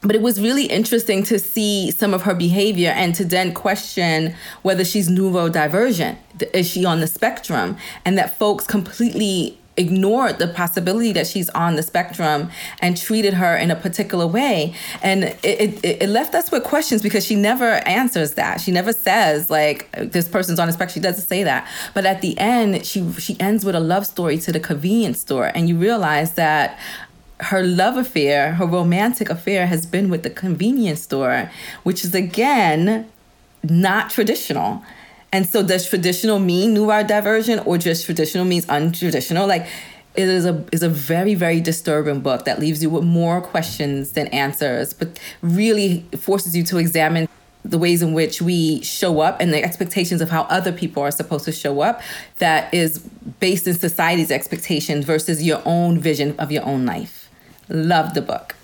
But 0.01 0.15
it 0.15 0.21
was 0.21 0.39
really 0.39 0.65
interesting 0.65 1.23
to 1.23 1.39
see 1.39 1.89
some 1.89 2.13
of 2.13 2.23
her 2.23 2.35
behavior 2.35 2.91
and 2.91 3.15
to 3.15 3.25
then 3.25 3.53
question 3.53 4.35
whether 4.61 4.85
she's 4.85 5.09
neurodivergent. 5.09 6.17
Is 6.53 6.69
she 6.69 6.85
on 6.85 6.99
the 6.99 7.07
spectrum? 7.07 7.77
And 8.03 8.15
that 8.17 8.37
folks 8.37 8.67
completely 8.67 9.57
ignored 9.77 10.39
the 10.39 10.47
possibility 10.47 11.11
that 11.11 11.27
she's 11.27 11.49
on 11.49 11.75
the 11.75 11.83
spectrum 11.83 12.49
and 12.79 12.97
treated 12.97 13.33
her 13.33 13.55
in 13.55 13.71
a 13.71 13.75
particular 13.75 14.25
way. 14.25 14.73
And 15.01 15.25
it, 15.25 15.39
it, 15.43 16.01
it, 16.01 16.09
left 16.09 16.33
us 16.33 16.51
with 16.51 16.63
questions 16.63 17.01
because 17.01 17.25
she 17.25 17.35
never 17.35 17.85
answers 17.87 18.33
that. 18.35 18.61
She 18.61 18.71
never 18.71 18.93
says 18.93 19.49
like 19.49 19.91
this 19.93 20.27
person's 20.27 20.59
on 20.59 20.67
the 20.67 20.73
spectrum. 20.73 20.93
She 20.93 20.99
doesn't 21.01 21.25
say 21.25 21.43
that. 21.43 21.69
But 21.93 22.05
at 22.05 22.21
the 22.21 22.37
end 22.37 22.85
she 22.85 23.11
she 23.13 23.39
ends 23.39 23.65
with 23.65 23.75
a 23.75 23.79
love 23.79 24.05
story 24.05 24.37
to 24.39 24.51
the 24.51 24.59
convenience 24.59 25.19
store. 25.19 25.51
And 25.53 25.67
you 25.67 25.77
realize 25.77 26.33
that 26.33 26.79
her 27.41 27.63
love 27.63 27.97
affair 27.97 28.53
her 28.53 28.65
romantic 28.65 29.29
affair 29.29 29.67
has 29.67 29.85
been 29.85 30.09
with 30.09 30.23
the 30.23 30.29
convenience 30.29 31.01
store 31.01 31.51
which 31.83 32.05
is 32.05 32.15
again 32.15 33.11
not 33.61 34.09
traditional 34.09 34.81
and 35.35 35.45
so 35.49 35.61
does 35.61 35.85
traditional 35.85 36.39
mean 36.39 36.73
neurodivergent 36.73 37.67
or 37.67 37.77
just 37.77 38.05
traditional 38.05 38.45
means 38.45 38.65
untraditional? 38.67 39.49
Like 39.49 39.67
it 40.15 40.29
is 40.29 40.45
a 40.45 40.63
is 40.71 40.81
a 40.81 40.87
very 40.87 41.35
very 41.35 41.59
disturbing 41.59 42.21
book 42.21 42.45
that 42.45 42.57
leaves 42.57 42.81
you 42.81 42.89
with 42.89 43.03
more 43.03 43.41
questions 43.41 44.13
than 44.13 44.27
answers, 44.27 44.93
but 44.93 45.19
really 45.41 46.05
forces 46.17 46.55
you 46.55 46.63
to 46.63 46.77
examine 46.77 47.27
the 47.65 47.77
ways 47.77 48.01
in 48.01 48.13
which 48.13 48.41
we 48.41 48.81
show 48.81 49.19
up 49.19 49.41
and 49.41 49.53
the 49.53 49.61
expectations 49.61 50.21
of 50.21 50.29
how 50.29 50.43
other 50.43 50.71
people 50.71 51.03
are 51.03 51.11
supposed 51.11 51.43
to 51.43 51.51
show 51.51 51.81
up 51.81 52.01
that 52.37 52.73
is 52.73 52.99
based 53.41 53.67
in 53.67 53.73
society's 53.73 54.31
expectations 54.31 55.03
versus 55.03 55.43
your 55.43 55.61
own 55.65 55.99
vision 55.99 56.33
of 56.39 56.49
your 56.49 56.63
own 56.63 56.85
life. 56.85 57.29
Love 57.67 58.13
the 58.13 58.21
book. 58.21 58.55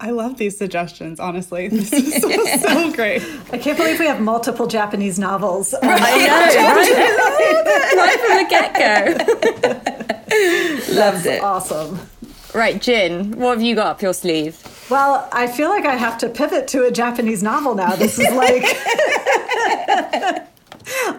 I 0.00 0.10
love 0.10 0.36
these 0.36 0.56
suggestions, 0.56 1.18
honestly. 1.18 1.66
This 1.68 1.92
is 1.92 2.22
so, 2.22 2.30
so 2.58 2.92
great. 2.94 3.20
I 3.52 3.58
can't 3.58 3.76
believe 3.76 3.98
we 3.98 4.06
have 4.06 4.20
multiple 4.20 4.68
Japanese 4.68 5.18
novels. 5.18 5.74
Right, 5.82 6.00
right, 6.00 6.56
right 7.96 8.20
from 8.20 8.36
the 8.36 8.46
get 8.48 8.74
go. 8.78 9.16
Loved 10.94 11.26
it. 11.26 11.42
Awesome. 11.42 11.98
Right, 12.54 12.80
Jynne, 12.80 13.34
what 13.34 13.58
have 13.58 13.62
you 13.62 13.74
got 13.74 13.88
up 13.88 14.00
your 14.02 14.14
sleeve? 14.14 14.56
Well, 14.88 15.28
I 15.32 15.48
feel 15.48 15.68
like 15.68 15.84
I 15.84 15.96
have 15.96 16.16
to 16.18 16.28
pivot 16.28 16.68
to 16.68 16.84
a 16.84 16.90
Japanese 16.90 17.42
novel 17.42 17.74
now. 17.74 17.94
This 17.96 18.18
is 18.18 18.32
like. 18.34 18.64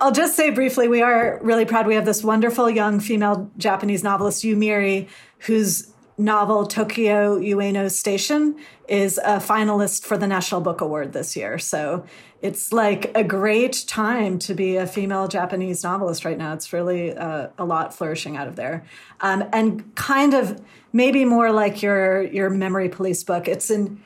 I'll 0.02 0.12
just 0.12 0.36
say 0.36 0.50
briefly, 0.50 0.88
we 0.88 1.02
are 1.02 1.40
really 1.44 1.66
proud. 1.66 1.86
We 1.86 1.96
have 1.96 2.06
this 2.06 2.24
wonderful 2.24 2.70
young 2.70 3.00
female 3.00 3.52
Japanese 3.58 4.04
novelist, 4.04 4.44
Yomiuri, 4.44 5.08
who's 5.40 5.92
novel 6.20 6.66
Tokyo 6.68 7.40
Ueno 7.40 7.90
Station 7.90 8.58
is 8.90 9.18
a 9.20 9.38
finalist 9.38 10.04
for 10.04 10.18
the 10.18 10.28
National 10.28 10.60
Book 10.60 10.82
Award 10.82 11.14
this 11.14 11.36
year. 11.36 11.58
So 11.58 12.04
it's 12.42 12.74
like 12.74 13.10
a 13.16 13.24
great 13.24 13.86
time 13.88 14.38
to 14.40 14.54
be 14.54 14.76
a 14.76 14.86
female 14.86 15.30
Japanese 15.30 15.82
novelist 15.84 16.26
right 16.26 16.38
now. 16.38 16.54
It's 16.54 16.74
really 16.74 17.16
uh, 17.16 17.48
a 17.58 17.64
lot 17.64 17.96
flourishing 17.96 18.36
out 18.36 18.48
of 18.48 18.58
there. 18.58 18.86
Um, 19.22 19.46
and 19.54 19.96
kind 19.96 20.34
of 20.34 20.62
maybe 20.92 21.24
more 21.24 21.52
like 21.52 21.82
your 21.82 22.22
your 22.24 22.50
memory 22.50 22.90
police 22.90 23.24
book. 23.24 23.48
It's 23.48 23.70
an 23.70 24.04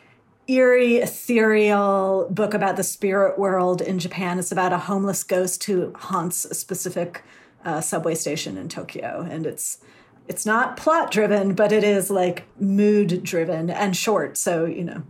eerie, 0.48 0.98
ethereal 0.98 2.28
book 2.30 2.54
about 2.54 2.76
the 2.76 2.84
spirit 2.84 3.40
world 3.40 3.82
in 3.82 3.98
Japan. 3.98 4.38
It's 4.38 4.52
about 4.52 4.72
a 4.72 4.78
homeless 4.78 5.24
ghost 5.24 5.64
who 5.64 5.94
haunts 5.96 6.46
a 6.46 6.54
specific 6.54 7.24
uh, 7.66 7.82
subway 7.82 8.14
station 8.14 8.58
in 8.58 8.70
Tokyo, 8.70 9.26
and 9.30 9.46
it's 9.46 9.80
it's 10.28 10.46
not 10.46 10.78
plot 10.78 11.12
driven, 11.12 11.54
but 11.54 11.72
it 11.72 11.84
is 11.84 12.10
like 12.10 12.46
mood 12.60 13.24
driven 13.24 13.70
and 13.70 13.96
short. 13.96 14.38
So, 14.38 14.66
you 14.66 14.84
know. 14.84 15.04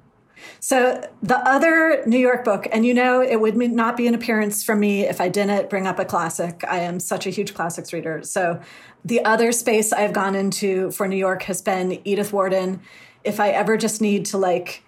So, 0.59 1.09
the 1.21 1.37
other 1.47 2.03
New 2.05 2.17
York 2.17 2.43
book, 2.43 2.67
and 2.71 2.85
you 2.85 2.93
know, 2.93 3.21
it 3.21 3.37
would 3.37 3.55
not 3.55 3.95
be 3.95 4.07
an 4.07 4.13
appearance 4.13 4.63
from 4.63 4.79
me 4.79 5.03
if 5.07 5.21
I 5.21 5.29
didn't 5.29 5.69
bring 5.69 5.87
up 5.87 5.99
a 5.99 6.05
classic. 6.05 6.63
I 6.67 6.79
am 6.79 6.99
such 6.99 7.25
a 7.25 7.29
huge 7.29 7.53
classics 7.53 7.93
reader. 7.93 8.21
So, 8.23 8.59
the 9.05 9.23
other 9.23 9.51
space 9.51 9.93
I've 9.93 10.13
gone 10.13 10.35
into 10.35 10.91
for 10.91 11.07
New 11.07 11.17
York 11.17 11.43
has 11.43 11.61
been 11.61 12.01
Edith 12.05 12.33
Wharton. 12.33 12.81
If 13.23 13.39
I 13.39 13.49
ever 13.49 13.77
just 13.77 14.01
need 14.01 14.25
to 14.27 14.37
like 14.37 14.83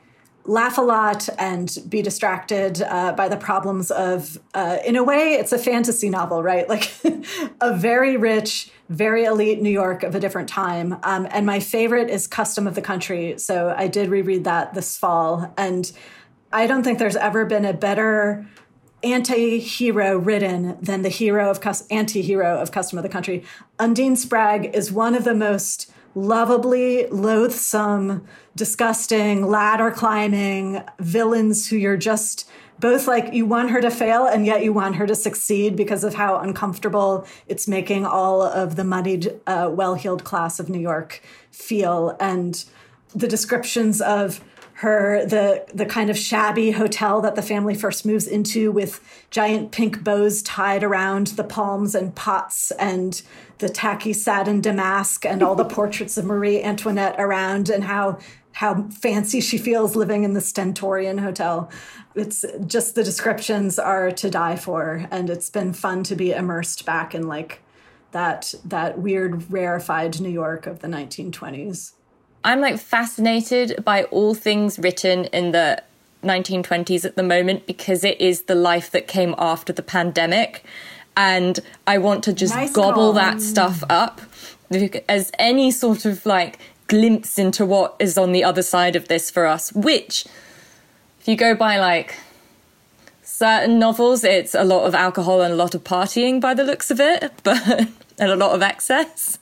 laugh 0.45 0.77
a 0.77 0.81
lot 0.81 1.27
and 1.39 1.77
be 1.89 2.01
distracted 2.01 2.81
uh, 2.81 3.13
by 3.13 3.27
the 3.27 3.37
problems 3.37 3.89
of, 3.91 4.37
uh, 4.53 4.77
in 4.85 4.95
a 4.95 5.03
way, 5.03 5.33
it's 5.33 5.51
a 5.51 5.57
fantasy 5.57 6.09
novel, 6.09 6.43
right? 6.43 6.67
Like 6.75 6.91
a 7.61 7.75
very 7.75 8.17
rich, 8.17 8.69
very 8.89 9.23
elite 9.23 9.61
New 9.61 9.69
York 9.69 10.03
of 10.03 10.13
a 10.13 10.19
different 10.19 10.49
time. 10.49 10.97
Um, 11.03 11.25
and 11.31 11.45
my 11.45 11.61
favorite 11.61 12.09
is 12.09 12.27
Custom 12.27 12.67
of 12.67 12.75
the 12.75 12.81
Country. 12.81 13.37
So 13.37 13.73
I 13.77 13.87
did 13.87 14.09
reread 14.09 14.43
that 14.43 14.73
this 14.73 14.97
fall. 14.97 15.53
And 15.57 15.89
I 16.51 16.67
don't 16.67 16.83
think 16.83 16.99
there's 16.99 17.15
ever 17.15 17.45
been 17.45 17.63
a 17.63 17.73
better 17.73 18.45
anti-hero 19.03 20.17
written 20.17 20.77
than 20.81 21.01
the 21.01 21.09
hero 21.09 21.49
of 21.49 21.61
anti-hero 21.89 22.59
of 22.59 22.71
Custom 22.71 22.97
of 22.97 23.03
the 23.03 23.09
Country. 23.09 23.45
Undine 23.79 24.15
Spragg 24.15 24.75
is 24.75 24.91
one 24.91 25.15
of 25.15 25.23
the 25.23 25.35
most 25.35 25.91
lovably 26.15 27.07
loathsome, 27.07 28.25
disgusting, 28.55 29.47
ladder 29.47 29.91
climbing 29.91 30.81
villains 30.99 31.67
who 31.67 31.75
you're 31.75 31.97
just 31.97 32.49
both 32.79 33.07
like 33.07 33.33
you 33.33 33.45
want 33.45 33.69
her 33.69 33.81
to 33.81 33.89
fail 33.89 34.25
and 34.25 34.45
yet 34.45 34.63
you 34.63 34.73
want 34.73 34.95
her 34.95 35.07
to 35.07 35.15
succeed 35.15 35.75
because 35.75 36.03
of 36.03 36.13
how 36.15 36.37
uncomfortable 36.37 37.25
it's 37.47 37.67
making 37.67 38.05
all 38.05 38.41
of 38.41 38.75
the 38.75 38.83
muddied, 38.83 39.39
uh, 39.47 39.69
well 39.71 39.95
heeled 39.95 40.23
class 40.23 40.59
of 40.59 40.69
New 40.69 40.79
York 40.79 41.21
feel. 41.51 42.17
And 42.19 42.63
the 43.13 43.27
descriptions 43.27 44.01
of 44.01 44.41
her 44.75 45.25
the 45.25 45.65
the 45.73 45.85
kind 45.85 46.09
of 46.09 46.17
shabby 46.17 46.71
hotel 46.71 47.21
that 47.21 47.35
the 47.35 47.41
family 47.41 47.73
first 47.73 48.05
moves 48.05 48.27
into 48.27 48.71
with 48.71 48.99
giant 49.29 49.71
pink 49.71 50.03
bows 50.03 50.41
tied 50.43 50.83
around 50.83 51.27
the 51.27 51.45
palms 51.45 51.95
and 51.95 52.13
pots 52.13 52.71
and 52.71 53.21
the 53.59 53.69
tacky 53.69 54.11
satin 54.11 54.59
damask 54.59 55.25
and 55.25 55.41
all 55.41 55.55
the 55.55 55.63
portraits 55.75 56.17
of 56.17 56.25
Marie 56.25 56.61
Antoinette 56.61 57.15
around 57.17 57.69
and 57.69 57.85
how 57.85 58.19
how 58.51 58.83
fancy 58.89 59.39
she 59.39 59.57
feels 59.57 59.95
living 59.95 60.23
in 60.23 60.33
the 60.33 60.41
Stentorian 60.41 61.17
hotel. 61.19 61.69
It's 62.13 62.45
just 62.65 62.95
the 62.95 63.03
descriptions 63.03 63.79
are 63.79 64.11
to 64.11 64.29
die 64.29 64.57
for 64.57 65.07
and 65.09 65.29
it's 65.29 65.49
been 65.49 65.71
fun 65.71 66.03
to 66.03 66.15
be 66.17 66.31
immersed 66.33 66.85
back 66.85 67.15
in 67.15 67.27
like 67.27 67.61
that 68.11 68.53
that 68.65 68.99
weird 68.99 69.49
rarefied 69.49 70.19
New 70.19 70.29
York 70.29 70.67
of 70.67 70.79
the 70.79 70.87
1920s. 70.89 71.93
I'm 72.45 72.61
like 72.61 72.79
fascinated 72.79 73.83
by 73.83 74.03
all 74.05 74.35
things 74.35 74.77
written 74.77 75.25
in 75.25 75.51
the 75.51 75.81
1920s 76.23 77.03
at 77.03 77.15
the 77.15 77.23
moment 77.23 77.65
because 77.65 78.03
it 78.03 78.21
is 78.21 78.43
the 78.43 78.53
life 78.53 78.91
that 78.91 79.07
came 79.07 79.33
after 79.39 79.73
the 79.73 79.81
pandemic. 79.81 80.63
And 81.17 81.59
I 81.87 81.97
want 81.97 82.23
to 82.25 82.33
just 82.33 82.53
nice 82.53 82.71
gobble 82.71 83.13
that 83.13 83.41
stuff 83.41 83.83
up 83.89 84.21
as 85.09 85.31
any 85.39 85.71
sort 85.71 86.05
of 86.05 86.23
like 86.25 86.59
glimpse 86.87 87.39
into 87.39 87.65
what 87.65 87.95
is 87.99 88.15
on 88.15 88.31
the 88.31 88.43
other 88.43 88.61
side 88.61 88.95
of 88.95 89.07
this 89.07 89.31
for 89.31 89.47
us, 89.47 89.73
which, 89.73 90.25
if 91.19 91.27
you 91.27 91.35
go 91.35 91.55
by 91.55 91.79
like 91.79 92.19
certain 93.23 93.79
novels, 93.79 94.23
it's 94.23 94.53
a 94.53 94.63
lot 94.63 94.85
of 94.85 94.93
alcohol 94.93 95.41
and 95.41 95.53
a 95.53 95.55
lot 95.55 95.73
of 95.73 95.83
partying 95.83 96.39
by 96.39 96.53
the 96.53 96.63
looks 96.63 96.91
of 96.91 96.99
it, 96.99 97.31
but 97.43 97.87
and 98.19 98.31
a 98.31 98.35
lot 98.35 98.53
of 98.53 98.61
excess. 98.61 99.39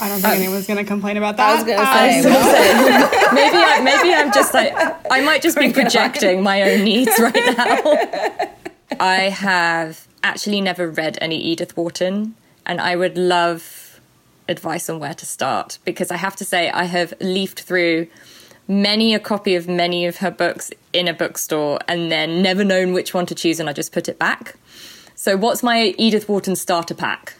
I 0.00 0.08
don't 0.08 0.20
think 0.20 0.32
um, 0.32 0.40
anyone's 0.40 0.66
going 0.66 0.78
to 0.78 0.84
complain 0.84 1.18
about 1.18 1.36
that. 1.36 1.50
I 1.50 1.54
was 1.56 1.64
going 1.64 1.78
to 1.78 2.42
say, 2.42 3.34
maybe, 3.34 3.56
I, 3.58 3.80
maybe 3.82 4.14
I'm 4.14 4.32
just 4.32 4.54
like, 4.54 4.72
I 5.10 5.20
might 5.20 5.42
just 5.42 5.58
be 5.58 5.72
projecting 5.72 6.42
my 6.42 6.62
own 6.62 6.84
needs 6.84 7.18
right 7.18 7.34
now. 7.34 8.96
I 8.98 9.28
have 9.28 10.08
actually 10.22 10.62
never 10.62 10.88
read 10.88 11.18
any 11.20 11.36
Edith 11.36 11.76
Wharton, 11.76 12.34
and 12.64 12.80
I 12.80 12.96
would 12.96 13.18
love 13.18 14.00
advice 14.48 14.88
on 14.88 15.00
where 15.00 15.14
to 15.14 15.26
start 15.26 15.78
because 15.84 16.10
I 16.10 16.16
have 16.16 16.34
to 16.36 16.46
say, 16.46 16.70
I 16.70 16.84
have 16.84 17.12
leafed 17.20 17.60
through 17.60 18.06
many 18.66 19.14
a 19.14 19.20
copy 19.20 19.54
of 19.54 19.68
many 19.68 20.06
of 20.06 20.16
her 20.18 20.30
books 20.30 20.70
in 20.94 21.08
a 21.08 21.12
bookstore 21.12 21.78
and 21.86 22.10
then 22.10 22.40
never 22.40 22.64
known 22.64 22.94
which 22.94 23.12
one 23.12 23.26
to 23.26 23.34
choose, 23.34 23.60
and 23.60 23.68
I 23.68 23.74
just 23.74 23.92
put 23.92 24.08
it 24.08 24.18
back. 24.18 24.56
So, 25.14 25.36
what's 25.36 25.62
my 25.62 25.94
Edith 25.98 26.26
Wharton 26.26 26.56
starter 26.56 26.94
pack? 26.94 27.34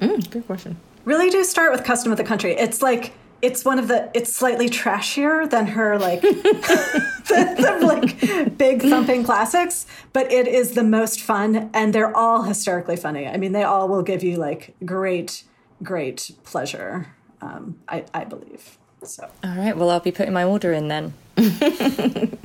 Mm, 0.00 0.30
good 0.30 0.46
question 0.46 0.76
really 1.04 1.30
do 1.30 1.44
start 1.44 1.72
with 1.72 1.84
custom 1.84 2.12
of 2.12 2.18
the 2.18 2.24
country. 2.24 2.52
It's 2.52 2.82
like 2.82 3.12
it's 3.42 3.64
one 3.64 3.78
of 3.78 3.88
the 3.88 4.10
it's 4.14 4.32
slightly 4.32 4.68
trashier 4.68 5.48
than 5.48 5.66
her 5.66 5.98
like 5.98 6.20
the, 6.22 7.54
the, 7.58 7.86
like 7.86 8.56
big 8.56 8.80
thumping 8.82 9.24
classics, 9.24 9.86
but 10.12 10.32
it 10.32 10.48
is 10.48 10.72
the 10.72 10.82
most 10.82 11.20
fun 11.20 11.70
and 11.74 11.94
they're 11.94 12.16
all 12.16 12.42
hysterically 12.42 12.96
funny. 12.96 13.26
I 13.26 13.36
mean, 13.36 13.52
they 13.52 13.62
all 13.62 13.88
will 13.88 14.02
give 14.02 14.22
you 14.22 14.36
like 14.36 14.74
great 14.84 15.44
great 15.82 16.30
pleasure. 16.44 17.08
um, 17.42 17.78
I, 17.88 18.04
I 18.14 18.24
believe. 18.24 18.78
So. 19.02 19.28
All 19.42 19.56
right. 19.56 19.76
Well, 19.76 19.90
I'll 19.90 20.00
be 20.00 20.12
putting 20.12 20.32
my 20.32 20.44
order 20.44 20.72
in 20.72 20.88
then. 20.88 21.12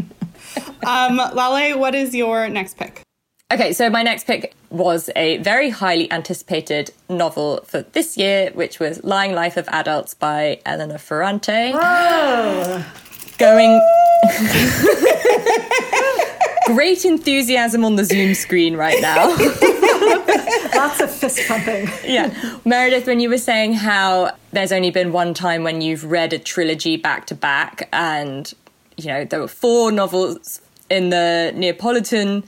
um, 0.86 1.18
Lale, 1.34 1.80
what 1.80 1.96
is 1.96 2.14
your 2.14 2.50
next 2.50 2.76
pick? 2.76 3.04
Okay, 3.52 3.74
so 3.74 3.90
my 3.90 4.04
next 4.04 4.28
pick 4.28 4.54
was 4.70 5.10
a 5.16 5.38
very 5.38 5.72
highly 5.72 6.12
anticipated 6.12 6.92
novel 7.10 7.62
for 7.66 7.82
this 7.82 8.16
year, 8.16 8.52
which 8.54 8.80
was 8.80 9.04
Lying 9.04 9.34
Life 9.34 9.58
of 9.58 9.68
Adults 9.70 10.14
by 10.14 10.60
Elena 10.68 11.00
Ferrante. 11.00 11.72
Going. 13.40 13.82
Great 16.68 17.04
enthusiasm 17.06 17.84
on 17.84 17.96
the 17.96 18.06
Zoom 18.06 18.36
screen 18.36 18.78
right 18.78 19.02
now. 19.02 19.30
Lots 20.76 21.02
of 21.02 21.10
fist 21.10 21.40
pumping. 21.48 21.90
yeah. 22.06 22.32
Meredith, 22.66 23.08
when 23.08 23.20
you 23.20 23.30
were 23.30 23.40
saying 23.40 23.74
how 23.74 24.32
there's 24.52 24.72
only 24.72 24.92
been 24.92 25.12
one 25.12 25.34
time 25.34 25.64
when 25.64 25.82
you've 25.82 26.04
read 26.04 26.34
a 26.34 26.38
trilogy 26.38 26.98
back 26.98 27.26
to 27.26 27.34
back, 27.34 27.90
and, 27.92 28.54
you 28.96 29.08
know, 29.08 29.26
there 29.26 29.40
were 29.40 29.48
four 29.48 29.92
novels 29.92 30.62
in 30.92 31.10
the 31.10 31.52
Neapolitan 31.56 32.44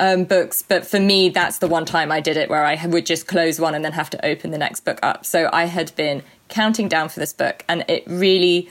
um, 0.00 0.24
books, 0.24 0.62
but 0.62 0.86
for 0.86 1.00
me, 1.00 1.28
that's 1.28 1.58
the 1.58 1.68
one 1.68 1.84
time 1.84 2.12
I 2.12 2.20
did 2.20 2.36
it 2.36 2.48
where 2.48 2.64
I 2.64 2.84
would 2.86 3.06
just 3.06 3.26
close 3.26 3.60
one 3.60 3.74
and 3.74 3.84
then 3.84 3.92
have 3.92 4.10
to 4.10 4.26
open 4.26 4.50
the 4.50 4.58
next 4.58 4.80
book 4.80 4.98
up. 5.02 5.26
So 5.26 5.48
I 5.52 5.64
had 5.64 5.94
been 5.96 6.22
counting 6.48 6.88
down 6.88 7.08
for 7.08 7.20
this 7.20 7.32
book, 7.32 7.64
and 7.68 7.84
it 7.88 8.04
really, 8.06 8.70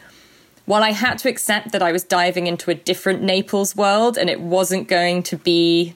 while 0.66 0.84
I 0.84 0.92
had 0.92 1.18
to 1.20 1.30
accept 1.30 1.72
that 1.72 1.82
I 1.82 1.92
was 1.92 2.04
diving 2.04 2.48
into 2.48 2.72
a 2.72 2.76
different 2.76 3.22
Naples 3.22 3.76
world 3.76 4.18
and 4.18 4.30
it 4.30 4.42
wasn't 4.42 4.88
going 4.88 5.24
to 5.24 5.38
be 5.38 5.96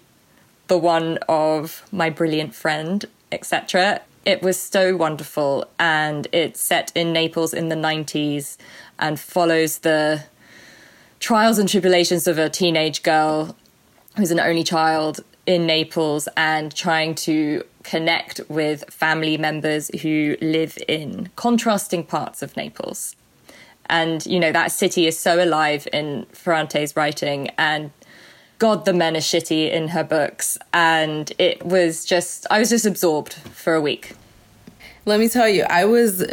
the 0.67 0.77
one 0.77 1.17
of 1.27 1.83
my 1.91 2.09
brilliant 2.09 2.55
friend, 2.55 3.05
etc., 3.31 4.01
it 4.23 4.41
was 4.43 4.59
so 4.59 4.95
wonderful. 4.95 5.65
And 5.79 6.27
it's 6.31 6.61
set 6.61 6.91
in 6.93 7.11
Naples 7.11 7.53
in 7.53 7.69
the 7.69 7.75
90s 7.75 8.57
and 8.99 9.19
follows 9.19 9.79
the 9.79 10.25
trials 11.19 11.57
and 11.57 11.67
tribulations 11.67 12.27
of 12.27 12.37
a 12.37 12.49
teenage 12.49 13.03
girl 13.03 13.55
who's 14.17 14.31
an 14.31 14.39
only 14.39 14.63
child 14.63 15.21
in 15.45 15.65
Naples 15.65 16.27
and 16.37 16.73
trying 16.75 17.15
to 17.15 17.63
connect 17.83 18.41
with 18.47 18.83
family 18.89 19.37
members 19.37 19.89
who 20.01 20.37
live 20.41 20.77
in 20.87 21.29
contrasting 21.35 22.03
parts 22.03 22.41
of 22.41 22.55
Naples. 22.55 23.15
And, 23.87 24.25
you 24.25 24.39
know, 24.39 24.51
that 24.51 24.71
city 24.71 25.07
is 25.07 25.19
so 25.19 25.43
alive 25.43 25.87
in 25.91 26.25
Ferrante's 26.31 26.95
writing, 26.95 27.49
and 27.57 27.91
God, 28.59 28.85
the 28.85 28.93
men 28.93 29.17
are 29.17 29.21
shitty 29.21 29.71
in 29.71 29.89
her 29.89 30.03
books. 30.03 30.57
And 30.71 31.33
it 31.39 31.65
was 31.65 32.05
just, 32.05 32.45
I 32.51 32.59
was 32.59 32.69
just 32.69 32.85
absorbed 32.85 33.33
for 33.33 33.73
a 33.73 33.81
week. 33.81 34.13
Let 35.05 35.19
me 35.19 35.27
tell 35.27 35.49
you, 35.49 35.63
I 35.63 35.85
was 35.85 36.23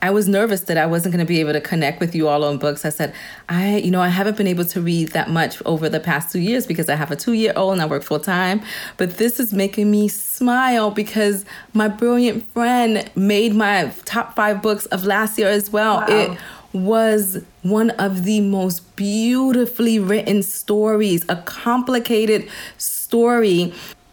I 0.00 0.10
was 0.10 0.28
nervous 0.28 0.62
that 0.62 0.78
I 0.78 0.86
wasn't 0.86 1.14
going 1.14 1.24
to 1.24 1.28
be 1.28 1.40
able 1.40 1.52
to 1.54 1.60
connect 1.60 1.98
with 1.98 2.14
you 2.14 2.28
all 2.28 2.44
on 2.44 2.58
books. 2.58 2.84
I 2.84 2.90
said, 2.90 3.12
I, 3.48 3.78
you 3.78 3.90
know, 3.90 4.00
I 4.00 4.08
haven't 4.08 4.36
been 4.36 4.46
able 4.46 4.64
to 4.66 4.80
read 4.80 5.08
that 5.08 5.28
much 5.28 5.60
over 5.66 5.88
the 5.88 5.98
past 5.98 6.32
two 6.32 6.38
years 6.38 6.66
because 6.66 6.88
I 6.88 6.94
have 6.94 7.10
a 7.10 7.16
two 7.16 7.32
year 7.32 7.52
old 7.56 7.72
and 7.72 7.82
I 7.82 7.86
work 7.86 8.04
full 8.04 8.20
time. 8.20 8.62
But 8.96 9.16
this 9.16 9.40
is 9.40 9.52
making 9.52 9.90
me 9.90 10.06
smile 10.06 10.92
because 10.92 11.44
my 11.72 11.88
brilliant 11.88 12.48
friend 12.52 13.10
made 13.16 13.54
my 13.54 13.92
top 14.04 14.36
five 14.36 14.62
books 14.62 14.86
of 14.86 15.04
last 15.04 15.36
year 15.36 15.48
as 15.48 15.70
well. 15.70 15.96
Wow. 15.96 16.06
It 16.08 16.38
was 16.72 17.42
one 17.62 17.90
of 17.90 18.24
the 18.24 18.40
most 18.40 18.94
beautifully 18.94 19.98
written 19.98 20.42
stories, 20.44 21.24
a 21.28 21.36
complicated 21.36 22.48
story. 22.76 23.72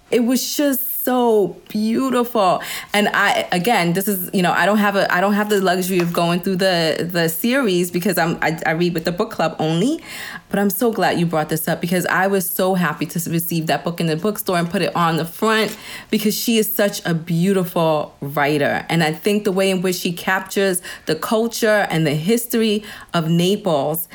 It 0.10 0.22
was 0.22 0.56
just 0.56 0.95
so 1.06 1.56
beautiful. 1.70 2.64
And 2.92 3.08
I 3.10 3.48
again, 3.52 3.94
this 3.94 4.08
is 4.08 4.32
you 4.34 4.42
know 4.42 4.52
I 4.52 4.66
don't 4.66 4.80
have 4.80 4.96
a 4.96 5.06
I 5.14 5.22
don't 5.22 5.36
have 5.36 5.50
the 5.50 5.62
luxury 5.62 6.00
of 6.00 6.12
going 6.12 6.40
through 6.40 6.56
the 6.58 7.08
the 7.10 7.30
series 7.30 7.92
because 7.92 8.18
I'm 8.18 8.38
I, 8.42 8.60
I 8.66 8.72
read 8.72 8.96
with 8.96 9.06
the 9.06 9.12
book 9.12 9.30
club 9.30 9.56
only. 9.60 10.02
But 10.50 10.58
I'm 10.60 10.72
so 10.72 10.92
glad 10.92 11.20
you 11.20 11.28
brought 11.28 11.50
this 11.50 11.68
up 11.68 11.80
because 11.80 12.08
I 12.08 12.26
was 12.26 12.50
so 12.50 12.74
happy 12.74 13.06
to 13.06 13.30
receive 13.30 13.68
that 13.68 13.84
book 13.84 14.00
in 14.00 14.08
the 14.08 14.16
bookstore 14.16 14.58
and 14.58 14.70
put 14.70 14.82
it 14.82 14.96
on 14.96 15.18
the 15.18 15.26
front 15.26 15.78
because 16.10 16.36
she 16.36 16.58
is 16.58 16.74
such 16.74 17.06
a 17.06 17.14
beautiful 17.14 18.16
writer. 18.22 18.86
And 18.90 19.04
I 19.04 19.14
think 19.14 19.44
the 19.44 19.52
way 19.52 19.70
in 19.70 19.82
which 19.84 19.98
she 19.98 20.12
captures 20.12 20.82
the 21.06 21.16
culture 21.16 21.88
and 21.92 22.08
the 22.08 22.16
history 22.16 22.84
of 23.14 23.30
Naples 23.30 24.08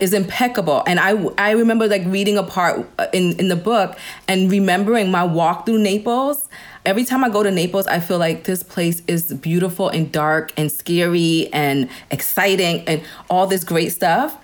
is 0.00 0.12
impeccable. 0.12 0.82
And 0.86 1.00
i 1.00 1.10
i 1.38 1.50
remember 1.50 1.88
like 1.88 2.04
reading 2.06 2.36
a 2.38 2.42
part 2.42 2.86
uh, 2.98 3.06
in 3.12 3.38
in 3.38 3.48
the 3.48 3.56
book 3.56 3.96
and 4.26 4.50
remembering 4.50 5.10
my 5.10 5.24
walk 5.24 5.66
through 5.66 5.78
naples. 5.78 6.48
Every 6.84 7.04
time 7.04 7.24
i 7.24 7.28
go 7.28 7.42
to 7.42 7.50
naples 7.50 7.86
i 7.86 8.00
feel 8.00 8.18
like 8.18 8.44
this 8.44 8.62
place 8.62 9.02
is 9.06 9.32
beautiful 9.34 9.88
and 9.88 10.10
dark 10.10 10.52
and 10.56 10.70
scary 10.70 11.48
and 11.52 11.88
exciting 12.10 12.84
and 12.86 13.02
all 13.28 13.46
this 13.46 13.64
great 13.64 13.90
stuff. 13.90 14.38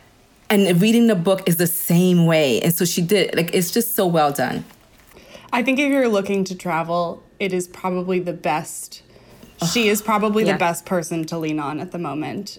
And 0.51 0.81
reading 0.81 1.07
the 1.07 1.15
book 1.15 1.49
is 1.49 1.57
the 1.57 1.67
same 1.67 2.27
way. 2.27 2.61
And 2.61 2.73
so 2.73 2.85
she 2.85 3.03
did 3.03 3.35
like 3.35 3.55
it's 3.55 3.71
just 3.71 3.95
so 3.95 4.07
well 4.07 4.33
done. 4.33 4.65
I 5.53 5.63
think 5.63 5.79
if 5.79 5.91
you're 5.91 6.09
looking 6.09 6.45
to 6.45 6.55
travel 6.57 7.23
it 7.39 7.53
is 7.53 7.69
probably 7.69 8.19
the 8.19 8.33
best 8.33 9.03
she 9.71 9.89
is 9.89 10.03
probably 10.03 10.45
yeah. 10.45 10.53
the 10.53 10.59
best 10.59 10.85
person 10.85 11.25
to 11.25 11.39
lean 11.39 11.61
on 11.61 11.81
at 11.81 11.93
the 11.93 11.99
moment 11.99 12.59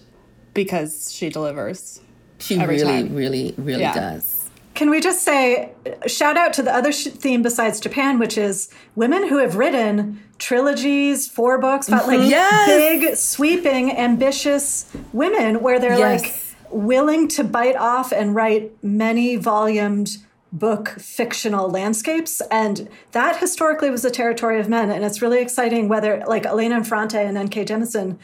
because 0.53 1.11
she 1.11 1.29
delivers 1.29 1.99
she 2.39 2.57
really, 2.57 2.83
time. 2.83 3.15
really, 3.15 3.53
really 3.57 3.81
yeah. 3.81 3.93
does. 3.93 4.49
Can 4.73 4.89
we 4.89 4.99
just 4.99 5.23
say, 5.23 5.71
uh, 5.85 6.07
shout 6.07 6.35
out 6.37 6.53
to 6.53 6.63
the 6.63 6.73
other 6.73 6.91
sh- 6.91 7.07
theme 7.07 7.41
besides 7.41 7.79
Japan, 7.79 8.19
which 8.19 8.37
is 8.37 8.69
women 8.95 9.27
who 9.27 9.37
have 9.37 9.55
written 9.55 10.21
trilogies, 10.37 11.29
four 11.29 11.57
books, 11.59 11.89
but 11.89 12.07
like 12.07 12.19
mm-hmm. 12.19 12.29
yes. 12.29 12.67
big, 12.67 13.15
sweeping, 13.15 13.95
ambitious 13.97 14.85
women 15.13 15.61
where 15.61 15.79
they're 15.79 15.97
yes. 15.97 16.21
like 16.21 16.73
willing 16.73 17.29
to 17.29 17.43
bite 17.43 17.77
off 17.77 18.11
and 18.11 18.35
write 18.35 18.71
many 18.83 19.37
volumed 19.37 20.17
book 20.51 20.89
fictional 20.89 21.69
landscapes 21.69 22.41
and 22.49 22.87
that 23.11 23.37
historically 23.37 23.89
was 23.89 24.03
the 24.03 24.09
territory 24.09 24.57
of 24.57 24.69
men 24.69 24.89
and 24.89 25.03
it's 25.03 25.21
really 25.21 25.39
exciting 25.39 25.89
whether 25.89 26.23
like 26.27 26.45
elena 26.45 26.81
Ferrante 26.81 27.17
and 27.17 27.37
N.K. 27.37 27.65
Jemisin 27.65 28.17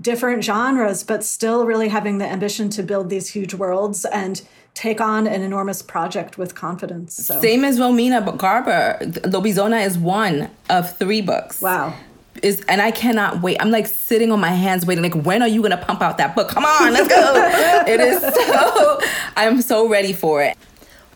different 0.00 0.44
genres, 0.44 1.02
but 1.02 1.24
still 1.24 1.64
really 1.64 1.88
having 1.88 2.18
the 2.18 2.26
ambition 2.26 2.68
to 2.70 2.82
build 2.82 3.10
these 3.10 3.30
huge 3.30 3.54
worlds 3.54 4.04
and 4.04 4.42
take 4.74 5.00
on 5.00 5.26
an 5.26 5.40
enormous 5.40 5.82
project 5.82 6.36
with 6.36 6.54
confidence. 6.54 7.14
So. 7.14 7.40
Same 7.40 7.64
as 7.64 7.78
Romina 7.78 8.36
Garber. 8.36 8.98
Lobizona 9.00 9.84
is 9.84 9.96
one 9.96 10.50
of 10.68 10.96
three 10.98 11.22
books. 11.22 11.62
Wow. 11.62 11.94
Is 12.42 12.62
and 12.68 12.82
I 12.82 12.90
cannot 12.90 13.40
wait. 13.42 13.56
I'm 13.60 13.70
like 13.70 13.86
sitting 13.86 14.32
on 14.32 14.40
my 14.40 14.50
hands 14.50 14.84
waiting. 14.84 15.04
Like, 15.04 15.24
when 15.24 15.40
are 15.40 15.48
you 15.48 15.62
gonna 15.62 15.76
pump 15.76 16.02
out 16.02 16.18
that 16.18 16.34
book? 16.34 16.48
Come 16.48 16.64
on, 16.64 16.92
let's 16.92 17.08
go. 17.08 17.84
it 17.86 18.00
is 18.00 18.20
so 18.20 19.00
I'm 19.36 19.62
so 19.62 19.88
ready 19.88 20.12
for 20.12 20.42
it. 20.42 20.58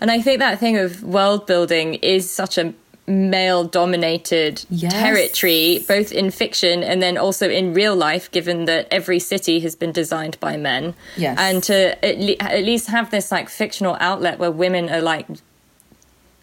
And 0.01 0.13
I 0.13 0.23
think 0.23 0.39
that 0.39 0.61
thing 0.61 0.77
of 0.79 1.03
world 1.03 1.47
building 1.47 1.95
is 1.95 2.31
such 2.31 2.57
a 2.57 2.73
male 3.09 3.65
dominated 3.65 4.65
yes. 4.71 4.93
territory, 4.93 5.85
both 5.89 6.13
in 6.13 6.31
fiction 6.31 6.83
and 6.83 7.03
then 7.03 7.17
also 7.17 7.49
in 7.49 7.75
real 7.75 7.97
life, 7.97 8.31
given 8.31 8.67
that 8.67 8.87
every 8.91 9.19
city 9.19 9.61
has 9.61 9.75
been 9.75 9.93
designed 9.93 10.39
by 10.41 10.57
men. 10.57 10.95
Yes. 11.17 11.37
And 11.39 11.63
to 11.65 12.05
at, 12.05 12.19
le- 12.19 12.37
at 12.41 12.65
least 12.65 12.89
have 12.89 13.11
this 13.11 13.33
like 13.33 13.49
fictional 13.49 13.97
outlet 14.01 14.39
where 14.39 14.51
women 14.51 14.91
are 14.91 15.01
like 15.01 15.27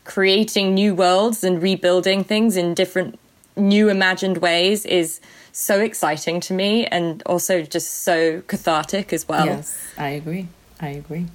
creating 0.04 0.74
new 0.74 0.94
worlds 0.94 1.44
and 1.44 1.62
rebuilding 1.62 2.24
things 2.24 2.58
in 2.58 2.74
different 2.74 3.20
new 3.56 3.90
imagined 3.90 4.38
ways 4.40 4.86
is 4.86 5.20
so 5.52 5.80
exciting 5.80 6.40
to 6.42 6.54
me 6.54 6.86
and 6.88 7.24
also 7.26 7.62
just 7.62 8.04
so 8.04 8.42
cathartic 8.42 9.14
as 9.14 9.28
well. 9.28 9.46
Yes, 9.46 9.94
I 9.98 10.10
agree. 10.10 10.48
I 10.82 10.90
agree. 10.90 11.28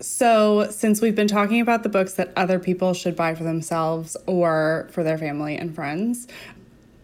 So, 0.00 0.68
since 0.70 1.00
we've 1.00 1.16
been 1.16 1.28
talking 1.28 1.60
about 1.60 1.82
the 1.82 1.88
books 1.88 2.14
that 2.14 2.32
other 2.36 2.60
people 2.60 2.94
should 2.94 3.16
buy 3.16 3.34
for 3.34 3.42
themselves 3.42 4.16
or 4.26 4.88
for 4.92 5.02
their 5.02 5.18
family 5.18 5.56
and 5.56 5.74
friends, 5.74 6.28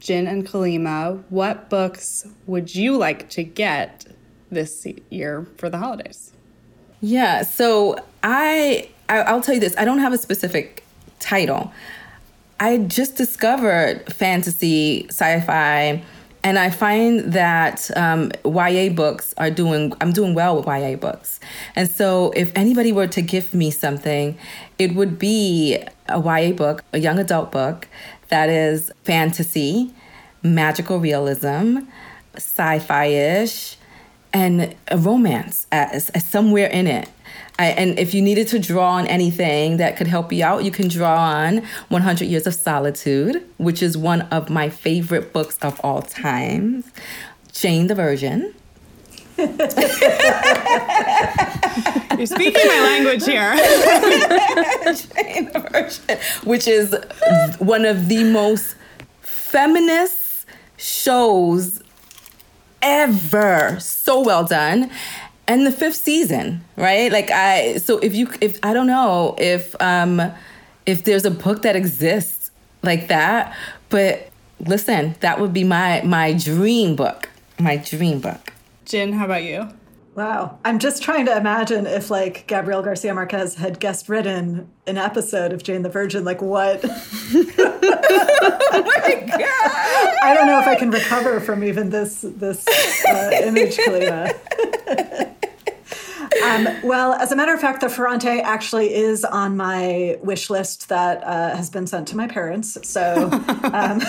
Jynne 0.00 0.28
and 0.28 0.46
Kalima, 0.46 1.24
what 1.28 1.68
books 1.68 2.26
would 2.46 2.74
you 2.74 2.96
like 2.96 3.28
to 3.30 3.42
get 3.42 4.06
this 4.50 4.86
year 5.10 5.46
for 5.56 5.68
the 5.68 5.78
holidays? 5.78 6.32
Yeah, 7.00 7.42
so 7.42 7.96
I, 8.22 8.88
I 9.08 9.32
will 9.32 9.42
tell 9.42 9.54
you 9.54 9.60
this. 9.60 9.74
I 9.76 9.84
don't 9.84 9.98
have 9.98 10.12
a 10.12 10.18
specific 10.18 10.84
title. 11.18 11.72
I 12.60 12.78
just 12.78 13.16
discovered 13.16 14.12
fantasy, 14.12 15.06
sci-fi, 15.08 16.02
and 16.44 16.58
I 16.58 16.68
find 16.68 17.32
that 17.32 17.90
um, 17.96 18.30
YA 18.44 18.90
books 18.90 19.32
are 19.38 19.50
doing, 19.50 19.94
I'm 20.02 20.12
doing 20.12 20.34
well 20.34 20.56
with 20.56 20.66
YA 20.66 20.96
books. 20.96 21.40
And 21.74 21.90
so 21.90 22.32
if 22.36 22.52
anybody 22.54 22.92
were 22.92 23.06
to 23.08 23.22
give 23.22 23.54
me 23.54 23.70
something, 23.70 24.36
it 24.78 24.94
would 24.94 25.18
be 25.18 25.82
a 26.06 26.20
YA 26.20 26.52
book, 26.52 26.84
a 26.92 26.98
young 26.98 27.18
adult 27.18 27.50
book 27.50 27.88
that 28.28 28.50
is 28.50 28.92
fantasy, 29.04 29.94
magical 30.42 31.00
realism, 31.00 31.78
sci 32.36 32.78
fi 32.78 33.06
ish, 33.06 33.78
and 34.34 34.74
a 34.88 34.98
romance 34.98 35.66
as, 35.72 36.10
as 36.10 36.26
somewhere 36.26 36.66
in 36.66 36.86
it. 36.86 37.08
I, 37.58 37.66
and 37.66 37.98
if 37.98 38.14
you 38.14 38.22
needed 38.22 38.48
to 38.48 38.58
draw 38.58 38.94
on 38.94 39.06
anything 39.06 39.76
that 39.76 39.96
could 39.96 40.08
help 40.08 40.32
you 40.32 40.44
out, 40.44 40.64
you 40.64 40.72
can 40.72 40.88
draw 40.88 41.16
on 41.16 41.62
100 41.88 42.24
Years 42.24 42.46
of 42.46 42.54
Solitude, 42.54 43.44
which 43.58 43.80
is 43.82 43.96
one 43.96 44.22
of 44.22 44.50
my 44.50 44.68
favorite 44.68 45.32
books 45.32 45.56
of 45.62 45.80
all 45.84 46.02
time. 46.02 46.82
Jane 47.52 47.86
the 47.86 47.94
Virgin. 47.94 48.54
You're 49.38 49.48
speaking 52.26 52.66
my 52.66 52.80
language 52.82 53.24
here. 53.24 53.54
Jane 53.56 55.52
the 55.52 55.68
Virgin, 55.70 56.18
which 56.44 56.66
is 56.66 56.96
one 57.58 57.84
of 57.84 58.08
the 58.08 58.24
most 58.24 58.74
feminist 59.20 60.46
shows 60.76 61.80
ever. 62.82 63.78
So 63.80 64.22
well 64.22 64.44
done. 64.44 64.90
And 65.46 65.66
the 65.66 65.72
fifth 65.72 65.96
season, 65.96 66.64
right? 66.76 67.12
Like 67.12 67.30
I 67.30 67.76
so 67.76 67.98
if 67.98 68.14
you 68.14 68.30
if 68.40 68.58
I 68.62 68.72
don't 68.72 68.86
know 68.86 69.34
if 69.38 69.80
um 69.80 70.32
if 70.86 71.04
there's 71.04 71.24
a 71.24 71.30
book 71.30 71.62
that 71.62 71.76
exists 71.76 72.50
like 72.82 73.08
that, 73.08 73.54
but 73.90 74.30
listen, 74.60 75.16
that 75.20 75.40
would 75.40 75.52
be 75.52 75.64
my 75.64 76.02
my 76.02 76.32
dream 76.32 76.96
book. 76.96 77.28
My 77.58 77.76
dream 77.76 78.20
book. 78.20 78.52
Jynne, 78.86 79.12
how 79.14 79.26
about 79.26 79.44
you? 79.44 79.68
Wow. 80.14 80.58
I'm 80.64 80.78
just 80.78 81.02
trying 81.02 81.26
to 81.26 81.36
imagine 81.36 81.86
if 81.86 82.08
like 82.10 82.46
Gabriel 82.46 82.82
Garcia 82.82 83.12
Marquez 83.14 83.56
had 83.56 83.80
guest 83.80 84.08
written 84.08 84.70
an 84.86 84.96
episode 84.96 85.52
of 85.52 85.64
Jane 85.64 85.82
the 85.82 85.88
Virgin, 85.88 86.24
like 86.24 86.40
what? 86.40 86.80
oh 86.84 86.88
my 88.72 89.24
god. 89.26 90.18
I 90.22 90.34
don't 90.34 90.46
know 90.46 90.60
if 90.60 90.66
I 90.66 90.76
can 90.76 90.90
recover 90.90 91.40
from 91.40 91.64
even 91.64 91.90
this 91.90 92.20
this 92.22 92.64
uh, 93.06 93.30
image, 93.42 93.76
Kalima. 93.76 94.32
um, 96.44 96.68
well, 96.82 97.12
as 97.14 97.32
a 97.32 97.36
matter 97.36 97.52
of 97.52 97.60
fact, 97.60 97.80
the 97.80 97.88
Ferrante 97.88 98.40
actually 98.40 98.94
is 98.94 99.24
on 99.24 99.56
my 99.56 100.18
wish 100.22 100.50
list 100.50 100.88
that 100.88 101.22
uh, 101.24 101.56
has 101.56 101.70
been 101.70 101.86
sent 101.86 102.08
to 102.08 102.16
my 102.16 102.26
parents. 102.26 102.76
So 102.88 103.28
um, 103.72 104.02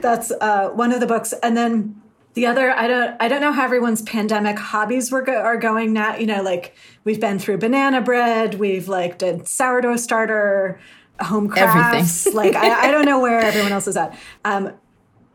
that's 0.00 0.30
uh, 0.40 0.70
one 0.70 0.92
of 0.92 1.00
the 1.00 1.06
books. 1.06 1.34
And 1.42 1.56
then 1.56 2.00
the 2.34 2.46
other, 2.46 2.70
I 2.70 2.86
don't, 2.86 3.16
I 3.20 3.28
don't 3.28 3.40
know 3.40 3.52
how 3.52 3.64
everyone's 3.64 4.02
pandemic 4.02 4.58
hobbies 4.58 5.12
were 5.12 5.22
go- 5.22 5.40
are 5.40 5.56
going 5.56 5.92
now. 5.92 6.16
You 6.16 6.26
know, 6.26 6.42
like 6.42 6.74
we've 7.04 7.20
been 7.20 7.38
through 7.38 7.58
banana 7.58 8.00
bread, 8.00 8.54
we've 8.54 8.88
like 8.88 9.18
did 9.18 9.46
sourdough 9.46 9.96
starter, 9.96 10.80
home 11.20 11.48
crafts. 11.48 12.26
like 12.34 12.54
I, 12.56 12.88
I, 12.88 12.90
don't 12.90 13.04
know 13.04 13.20
where 13.20 13.38
everyone 13.40 13.72
else 13.72 13.86
is 13.86 13.96
at. 13.96 14.18
Um, 14.44 14.72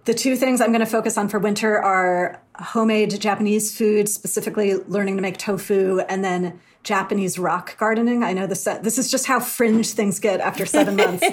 the 0.06 0.14
two 0.14 0.36
things 0.36 0.62
I'm 0.62 0.70
going 0.70 0.80
to 0.80 0.86
focus 0.86 1.18
on 1.18 1.30
for 1.30 1.40
winter 1.40 1.78
are 1.78 2.42
homemade 2.56 3.20
Japanese 3.20 3.76
food, 3.76 4.10
specifically 4.10 4.76
learning 4.76 5.16
to 5.18 5.22
make 5.22 5.38
tofu, 5.38 6.00
and 6.10 6.24
then 6.24 6.60
Japanese 6.84 7.38
rock 7.38 7.78
gardening. 7.78 8.24
I 8.24 8.34
know 8.34 8.48
this 8.48 8.64
this 8.64 8.98
is 8.98 9.12
just 9.12 9.26
how 9.26 9.40
fringe 9.40 9.92
things 9.92 10.20
get 10.20 10.40
after 10.40 10.66
seven 10.66 10.96
months. 11.04 11.26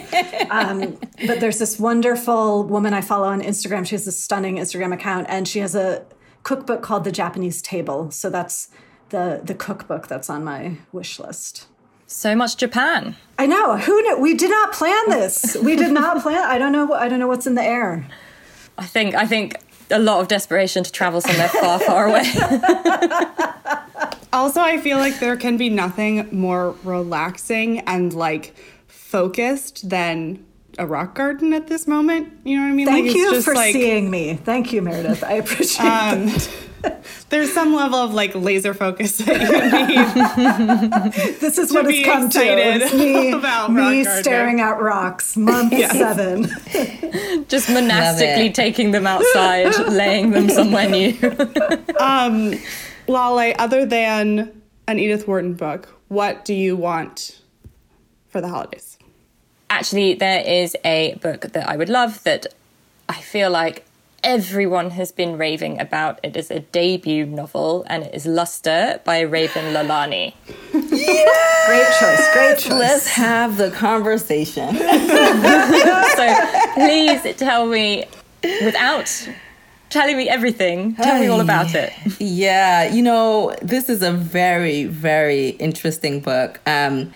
Um, 0.50 0.98
but 1.26 1.40
there's 1.40 1.58
this 1.58 1.78
wonderful 1.78 2.64
woman 2.64 2.92
I 2.92 3.00
follow 3.00 3.28
on 3.28 3.40
Instagram. 3.40 3.86
She 3.86 3.94
has 3.94 4.06
a 4.06 4.12
stunning 4.12 4.56
Instagram 4.56 4.92
account, 4.92 5.26
and 5.28 5.46
she 5.46 5.60
has 5.60 5.74
a 5.74 6.04
cookbook 6.42 6.82
called 6.82 7.04
The 7.04 7.12
Japanese 7.12 7.62
Table. 7.62 8.10
So 8.10 8.28
that's 8.28 8.68
the 9.10 9.40
the 9.42 9.54
cookbook 9.54 10.08
that's 10.08 10.28
on 10.28 10.44
my 10.44 10.76
wish 10.92 11.18
list. 11.18 11.68
So 12.08 12.36
much 12.36 12.56
Japan. 12.56 13.16
I 13.38 13.46
know. 13.46 13.76
Who 13.78 14.00
knew? 14.02 14.18
We 14.18 14.34
did 14.34 14.50
not 14.50 14.72
plan 14.72 15.10
this. 15.10 15.56
We 15.56 15.74
did 15.74 15.92
not 15.92 16.22
plan. 16.22 16.44
I 16.44 16.56
don't 16.58 16.72
know. 16.72 16.92
I 16.92 17.08
don't 17.08 17.18
know 17.18 17.26
what's 17.26 17.46
in 17.46 17.54
the 17.54 17.64
air. 17.64 18.06
I 18.78 18.86
think. 18.86 19.14
I 19.14 19.26
think 19.26 19.56
a 19.90 19.98
lot 19.98 20.20
of 20.20 20.28
desperation 20.28 20.84
to 20.84 20.92
travel 20.92 21.20
somewhere 21.20 21.48
far, 21.48 21.78
far 21.78 22.08
away. 22.08 22.22
also, 24.32 24.60
I 24.60 24.78
feel 24.78 24.98
like 24.98 25.20
there 25.20 25.36
can 25.36 25.56
be 25.56 25.68
nothing 25.68 26.28
more 26.32 26.76
relaxing 26.82 27.80
and 27.80 28.12
like 28.12 28.54
focused 28.88 29.88
than 29.88 30.44
a 30.78 30.86
rock 30.86 31.14
garden 31.14 31.52
at 31.52 31.68
this 31.68 31.86
moment. 31.86 32.32
You 32.44 32.56
know 32.56 32.64
what 32.64 32.70
I 32.70 32.72
mean? 32.72 32.86
Thank 32.86 33.06
like, 33.06 33.16
you 33.16 33.42
for 33.42 33.54
like, 33.54 33.72
seeing 33.72 34.10
me. 34.10 34.34
Thank 34.34 34.72
you, 34.72 34.82
Meredith. 34.82 35.24
I 35.24 35.34
appreciate 35.34 35.86
um, 35.86 36.28
There's 37.28 37.52
some 37.52 37.74
level 37.74 37.98
of 37.98 38.14
like 38.14 38.34
laser 38.34 38.74
focus 38.74 39.18
that 39.18 39.40
you 39.40 41.08
need. 41.08 41.12
this 41.40 41.58
is 41.58 41.72
what 41.72 41.86
it's 41.88 42.04
come 42.04 42.30
to. 42.30 42.40
It's 42.40 42.94
me, 42.94 43.32
about 43.32 43.72
me 43.72 44.04
staring 44.04 44.60
at 44.60 44.80
rocks. 44.80 45.36
Month 45.36 45.72
yes. 45.72 45.92
seven. 45.92 46.44
Just 47.48 47.68
monastically 47.68 48.50
taking 48.50 48.90
them 48.92 49.06
outside, 49.06 49.76
laying 49.88 50.30
them 50.30 50.48
somewhere 50.48 50.88
new. 50.88 51.16
um, 51.98 52.54
Lale, 53.08 53.54
other 53.58 53.86
than 53.86 54.60
an 54.86 54.98
Edith 54.98 55.26
Wharton 55.26 55.54
book, 55.54 55.88
what 56.08 56.44
do 56.44 56.54
you 56.54 56.76
want 56.76 57.40
for 58.28 58.40
the 58.40 58.48
holidays? 58.48 58.98
Actually, 59.68 60.14
there 60.14 60.44
is 60.46 60.76
a 60.84 61.14
book 61.22 61.42
that 61.52 61.68
I 61.68 61.76
would 61.76 61.88
love 61.88 62.22
that 62.22 62.46
I 63.08 63.20
feel 63.20 63.50
like 63.50 63.85
everyone 64.26 64.90
has 64.90 65.12
been 65.12 65.38
raving 65.38 65.80
about. 65.80 66.18
It 66.22 66.36
is 66.36 66.50
a 66.50 66.58
debut 66.58 67.24
novel 67.24 67.86
and 67.88 68.02
it 68.02 68.12
is 68.12 68.26
Luster 68.26 69.00
by 69.04 69.20
Raven 69.20 69.72
Leilani. 69.72 70.34
Yeah! 70.74 71.66
Great 71.66 71.86
choice, 72.00 72.32
great 72.32 72.58
choice. 72.58 72.72
Let's 72.72 73.06
have 73.06 73.56
the 73.56 73.70
conversation. 73.70 74.74
so 76.16 76.74
please 76.74 77.36
tell 77.36 77.66
me 77.66 78.04
without 78.64 79.28
telling 79.90 80.16
me 80.16 80.28
everything. 80.28 80.96
Tell 80.96 81.20
me 81.20 81.28
all 81.28 81.40
about 81.40 81.76
it. 81.76 81.92
Yeah, 82.18 82.92
you 82.92 83.02
know, 83.02 83.54
this 83.62 83.88
is 83.88 84.02
a 84.02 84.10
very, 84.10 84.84
very 84.84 85.50
interesting 85.50 86.18
book. 86.18 86.60
Um, 86.66 87.14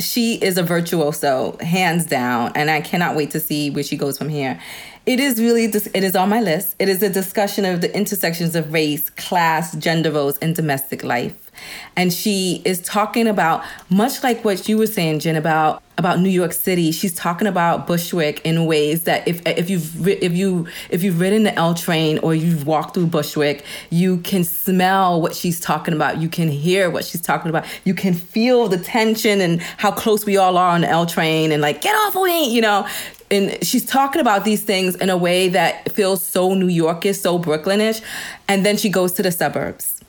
she 0.00 0.34
is 0.34 0.58
a 0.58 0.62
virtuoso, 0.62 1.56
hands 1.60 2.04
down, 2.04 2.52
and 2.54 2.70
I 2.70 2.80
cannot 2.80 3.16
wait 3.16 3.30
to 3.30 3.40
see 3.40 3.70
where 3.70 3.84
she 3.84 3.96
goes 3.96 4.18
from 4.18 4.28
here. 4.28 4.60
It 5.06 5.18
is 5.18 5.40
really, 5.40 5.64
it 5.64 6.04
is 6.04 6.14
on 6.14 6.28
my 6.28 6.40
list. 6.40 6.76
It 6.78 6.88
is 6.88 7.02
a 7.02 7.08
discussion 7.08 7.64
of 7.64 7.80
the 7.80 7.94
intersections 7.96 8.54
of 8.54 8.72
race, 8.72 9.08
class, 9.10 9.74
gender 9.76 10.12
roles, 10.12 10.36
and 10.38 10.54
domestic 10.54 11.02
life. 11.02 11.50
And 11.96 12.12
she 12.12 12.62
is 12.64 12.80
talking 12.80 13.26
about, 13.26 13.64
much 13.88 14.22
like 14.22 14.44
what 14.44 14.68
you 14.68 14.78
were 14.78 14.86
saying, 14.86 15.20
Jynne, 15.20 15.36
about 15.36 15.82
about 15.98 16.18
New 16.18 16.30
York 16.30 16.54
City. 16.54 16.92
She's 16.92 17.14
talking 17.14 17.46
about 17.46 17.86
Bushwick 17.86 18.40
in 18.44 18.64
ways 18.64 19.04
that 19.04 19.28
if 19.28 19.46
if 19.46 19.68
you've 19.68 20.08
if 20.08 20.32
you 20.32 20.66
if 20.88 21.02
you've 21.02 21.20
ridden 21.20 21.42
the 21.42 21.54
L 21.54 21.74
train 21.74 22.18
or 22.20 22.34
you've 22.34 22.66
walked 22.66 22.94
through 22.94 23.06
Bushwick, 23.06 23.64
you 23.90 24.18
can 24.18 24.44
smell 24.44 25.20
what 25.20 25.34
she's 25.34 25.60
talking 25.60 25.92
about. 25.92 26.18
You 26.18 26.30
can 26.30 26.48
hear 26.48 26.88
what 26.88 27.04
she's 27.04 27.20
talking 27.20 27.50
about. 27.50 27.66
You 27.84 27.92
can 27.92 28.14
feel 28.14 28.68
the 28.68 28.78
tension 28.78 29.42
and 29.42 29.60
how 29.60 29.92
close 29.92 30.24
we 30.24 30.38
all 30.38 30.56
are 30.56 30.70
on 30.70 30.80
the 30.80 30.88
L 30.88 31.04
train 31.04 31.52
and 31.52 31.60
like 31.60 31.82
get 31.82 31.94
off 31.94 32.16
of 32.16 32.22
me, 32.22 32.54
you 32.54 32.62
know 32.62 32.86
and 33.30 33.64
she's 33.64 33.84
talking 33.84 34.20
about 34.20 34.44
these 34.44 34.62
things 34.62 34.94
in 34.96 35.10
a 35.10 35.16
way 35.16 35.48
that 35.48 35.92
feels 35.92 36.24
so 36.24 36.54
New 36.54 36.66
Yorkish, 36.66 37.16
so 37.20 37.38
Brooklynish, 37.38 38.02
and 38.48 38.64
then 38.64 38.76
she 38.76 38.88
goes 38.88 39.12
to 39.12 39.22
the 39.22 39.32
suburbs, 39.32 40.02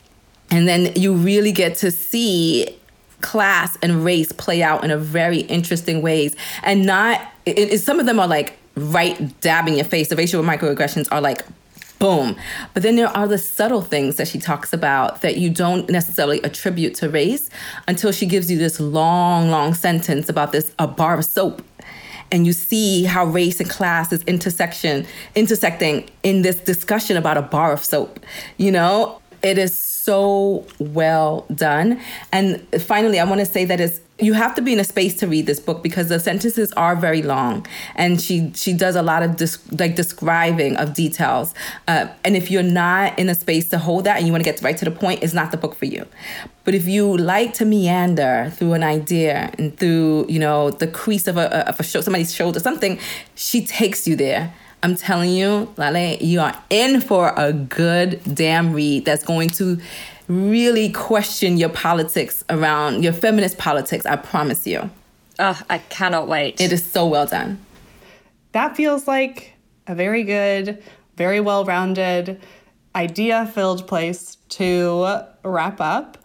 and 0.49 0.67
then 0.67 0.93
you 0.95 1.13
really 1.13 1.51
get 1.51 1.75
to 1.77 1.91
see 1.91 2.77
class 3.21 3.77
and 3.83 4.03
race 4.03 4.31
play 4.31 4.63
out 4.63 4.83
in 4.83 4.91
a 4.91 4.97
very 4.97 5.41
interesting 5.41 6.01
ways, 6.01 6.35
and 6.63 6.85
not. 6.85 7.21
It, 7.45 7.57
it, 7.57 7.81
some 7.81 7.99
of 7.99 8.05
them 8.05 8.19
are 8.19 8.27
like 8.27 8.57
right 8.75 9.39
dabbing 9.41 9.75
your 9.75 9.85
face. 9.85 10.09
The 10.09 10.15
racial 10.15 10.43
microaggressions 10.43 11.07
are 11.11 11.21
like 11.21 11.43
boom. 12.01 12.35
But 12.73 12.83
then 12.83 12.95
there 12.95 13.07
are 13.07 13.27
the 13.27 13.37
subtle 13.37 13.81
things 13.81 14.17
that 14.17 14.27
she 14.27 14.39
talks 14.39 14.73
about 14.73 15.21
that 15.21 15.37
you 15.37 15.49
don't 15.49 15.87
necessarily 15.89 16.41
attribute 16.41 16.95
to 16.95 17.09
race 17.09 17.49
until 17.87 18.11
she 18.11 18.25
gives 18.25 18.49
you 18.51 18.57
this 18.57 18.79
long, 18.79 19.51
long 19.51 19.75
sentence 19.75 20.27
about 20.27 20.51
this 20.51 20.73
a 20.79 20.87
bar 20.87 21.19
of 21.19 21.25
soap 21.25 21.61
and 22.31 22.45
you 22.45 22.53
see 22.53 23.03
how 23.03 23.25
race 23.25 23.59
and 23.59 23.69
class 23.69 24.11
is 24.11 24.23
intersection 24.23 25.05
intersecting 25.35 26.09
in 26.23 26.41
this 26.41 26.57
discussion 26.57 27.17
about 27.17 27.37
a 27.37 27.41
bar 27.41 27.71
of 27.71 27.83
soap 27.83 28.19
you 28.57 28.71
know? 28.71 29.17
It 29.43 29.57
is 29.57 29.75
so 29.75 30.67
well 30.77 31.45
done. 31.53 31.99
And 32.31 32.61
finally 32.79 33.19
i 33.19 33.23
want 33.23 33.39
to 33.39 33.45
say 33.45 33.65
that 33.65 33.79
it's 33.79 33.99
you 34.21 34.33
have 34.33 34.55
to 34.55 34.61
be 34.61 34.73
in 34.73 34.79
a 34.79 34.83
space 34.83 35.15
to 35.15 35.27
read 35.27 35.45
this 35.45 35.59
book 35.59 35.81
because 35.81 36.09
the 36.09 36.19
sentences 36.19 36.71
are 36.73 36.95
very 36.95 37.21
long. 37.21 37.65
And 37.95 38.21
she 38.21 38.51
she 38.53 38.73
does 38.73 38.95
a 38.95 39.01
lot 39.01 39.23
of 39.23 39.39
like 39.79 39.95
describing 39.95 40.77
of 40.77 40.93
details. 40.93 41.53
Uh, 41.87 42.07
and 42.23 42.35
if 42.35 42.51
you're 42.51 42.63
not 42.63 43.17
in 43.17 43.29
a 43.29 43.35
space 43.35 43.69
to 43.69 43.77
hold 43.77 44.03
that 44.05 44.17
and 44.17 44.27
you 44.27 44.31
want 44.31 44.43
to 44.43 44.49
get 44.51 44.61
right 44.61 44.77
to 44.77 44.85
the 44.85 44.91
point 44.91 45.23
it's 45.23 45.33
not 45.33 45.51
the 45.51 45.57
book 45.57 45.75
for 45.75 45.85
you. 45.85 46.05
But 46.63 46.75
if 46.75 46.87
you 46.87 47.17
like 47.17 47.53
to 47.55 47.65
meander 47.65 48.51
through 48.55 48.73
an 48.73 48.83
idea 48.83 49.51
and 49.57 49.77
through 49.77 50.27
you 50.29 50.39
know 50.39 50.69
the 50.69 50.87
crease 50.87 51.27
of 51.27 51.37
a, 51.37 51.67
of 51.67 51.79
a 51.79 51.83
somebody's 51.83 52.33
shoulder 52.33 52.59
something 52.59 52.99
she 53.35 53.65
takes 53.65 54.07
you 54.07 54.15
there. 54.15 54.53
I'm 54.83 54.95
telling 54.95 55.29
you, 55.29 55.71
Lale, 55.77 56.17
you 56.19 56.39
are 56.41 56.59
in 56.71 57.01
for 57.01 57.33
a 57.37 57.53
good 57.53 58.19
damn 58.33 58.73
read 58.73 59.05
that's 59.05 59.23
going 59.23 59.51
to 59.51 59.79
really 60.27 60.89
question 60.91 61.57
your 61.57 61.69
politics 61.69 62.43
around 62.49 63.03
your 63.03 63.13
feminist 63.13 63.57
politics. 63.57 64.05
I 64.05 64.15
promise 64.15 64.65
you. 64.65 64.89
Oh, 65.39 65.59
I 65.69 65.79
cannot 65.79 66.27
wait. 66.27 66.59
It 66.61 66.71
is 66.71 66.85
so 66.85 67.07
well 67.07 67.25
done. 67.25 67.59
That 68.51 68.75
feels 68.75 69.07
like 69.07 69.53
a 69.87 69.95
very 69.95 70.23
good, 70.23 70.83
very 71.17 71.39
well 71.39 71.65
rounded, 71.65 72.39
idea 72.95 73.49
filled 73.53 73.87
place 73.87 74.37
to 74.49 75.23
wrap 75.43 75.79
up. 75.79 76.17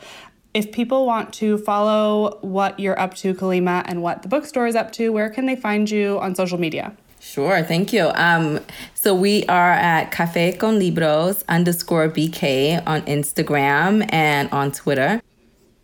If 0.55 0.72
people 0.72 1.07
want 1.07 1.32
to 1.34 1.59
follow 1.59 2.38
what 2.40 2.80
you're 2.80 2.99
up 2.99 3.14
to, 3.16 3.34
Kalima, 3.34 3.82
and 3.86 4.03
what 4.03 4.22
the 4.22 4.28
bookstore 4.28 4.66
is 4.66 4.74
up 4.74 4.90
to, 4.92 5.11
where 5.11 5.28
can 5.28 5.47
they 5.47 5.57
find 5.57 5.90
you 5.90 6.18
on 6.18 6.34
social 6.34 6.59
media? 6.59 6.97
Sure, 7.27 7.61
thank 7.64 7.93
you. 7.93 8.12
Um, 8.14 8.61
so 8.95 9.12
we 9.12 9.45
are 9.47 9.72
at 9.72 10.12
Cafe 10.12 10.57
con 10.59 10.79
Libros 10.79 11.45
underscore 11.49 12.09
BK 12.09 12.81
on 12.87 13.03
Instagram 13.03 14.09
and 14.12 14.49
on 14.53 14.70
Twitter. 14.70 15.20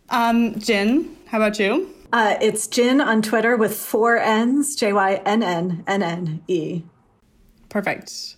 Um, 0.09 0.55
Jynne, 0.55 1.13
how 1.27 1.39
about 1.39 1.59
you? 1.59 1.93
Uh, 2.13 2.37
it's 2.39 2.65
Jynne 2.67 3.05
on 3.05 3.21
Twitter 3.21 3.57
with 3.57 3.75
four 3.75 4.17
N's, 4.17 4.73
J 4.77 4.93
Y 4.93 5.21
N 5.25 5.43
N 5.43 5.83
N 5.85 6.01
N 6.01 6.43
E. 6.47 6.83
Perfect. 7.67 8.37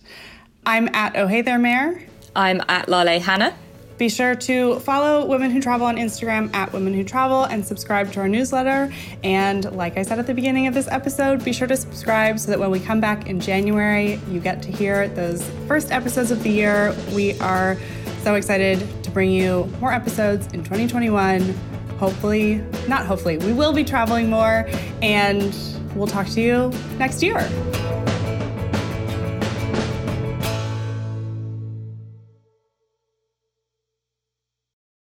I'm 0.66 0.88
at 0.92 1.16
Oh 1.16 1.28
Hey 1.28 1.42
There 1.42 1.60
Mayor. 1.60 2.02
I'm 2.34 2.60
at 2.68 2.88
Lale 2.88 3.20
Hannah. 3.20 3.54
Be 3.98 4.10
sure 4.10 4.34
to 4.34 4.78
follow 4.80 5.24
Women 5.24 5.50
Who 5.50 5.60
Travel 5.60 5.86
on 5.86 5.96
Instagram 5.96 6.54
at 6.54 6.70
Women 6.70 6.92
Who 6.92 7.02
Travel 7.02 7.44
and 7.44 7.64
subscribe 7.64 8.12
to 8.12 8.20
our 8.20 8.28
newsletter. 8.28 8.92
And 9.24 9.72
like 9.72 9.96
I 9.96 10.02
said 10.02 10.18
at 10.18 10.26
the 10.26 10.34
beginning 10.34 10.66
of 10.66 10.74
this 10.74 10.86
episode, 10.88 11.42
be 11.42 11.52
sure 11.54 11.66
to 11.66 11.76
subscribe 11.78 12.38
so 12.38 12.50
that 12.50 12.60
when 12.60 12.70
we 12.70 12.78
come 12.78 13.00
back 13.00 13.26
in 13.26 13.40
January, 13.40 14.20
you 14.28 14.38
get 14.38 14.60
to 14.64 14.70
hear 14.70 15.08
those 15.08 15.48
first 15.66 15.92
episodes 15.92 16.30
of 16.30 16.42
the 16.42 16.50
year. 16.50 16.94
We 17.14 17.38
are 17.40 17.78
so 18.22 18.34
excited 18.34 18.86
to 19.04 19.10
bring 19.10 19.30
you 19.30 19.64
more 19.80 19.92
episodes 19.92 20.46
in 20.48 20.62
2021. 20.62 21.54
Hopefully, 21.98 22.56
not 22.88 23.06
hopefully, 23.06 23.38
we 23.38 23.54
will 23.54 23.72
be 23.72 23.82
traveling 23.82 24.28
more, 24.28 24.68
and 25.00 25.56
we'll 25.94 26.06
talk 26.06 26.26
to 26.26 26.42
you 26.42 26.70
next 26.98 27.22
year. 27.22 27.40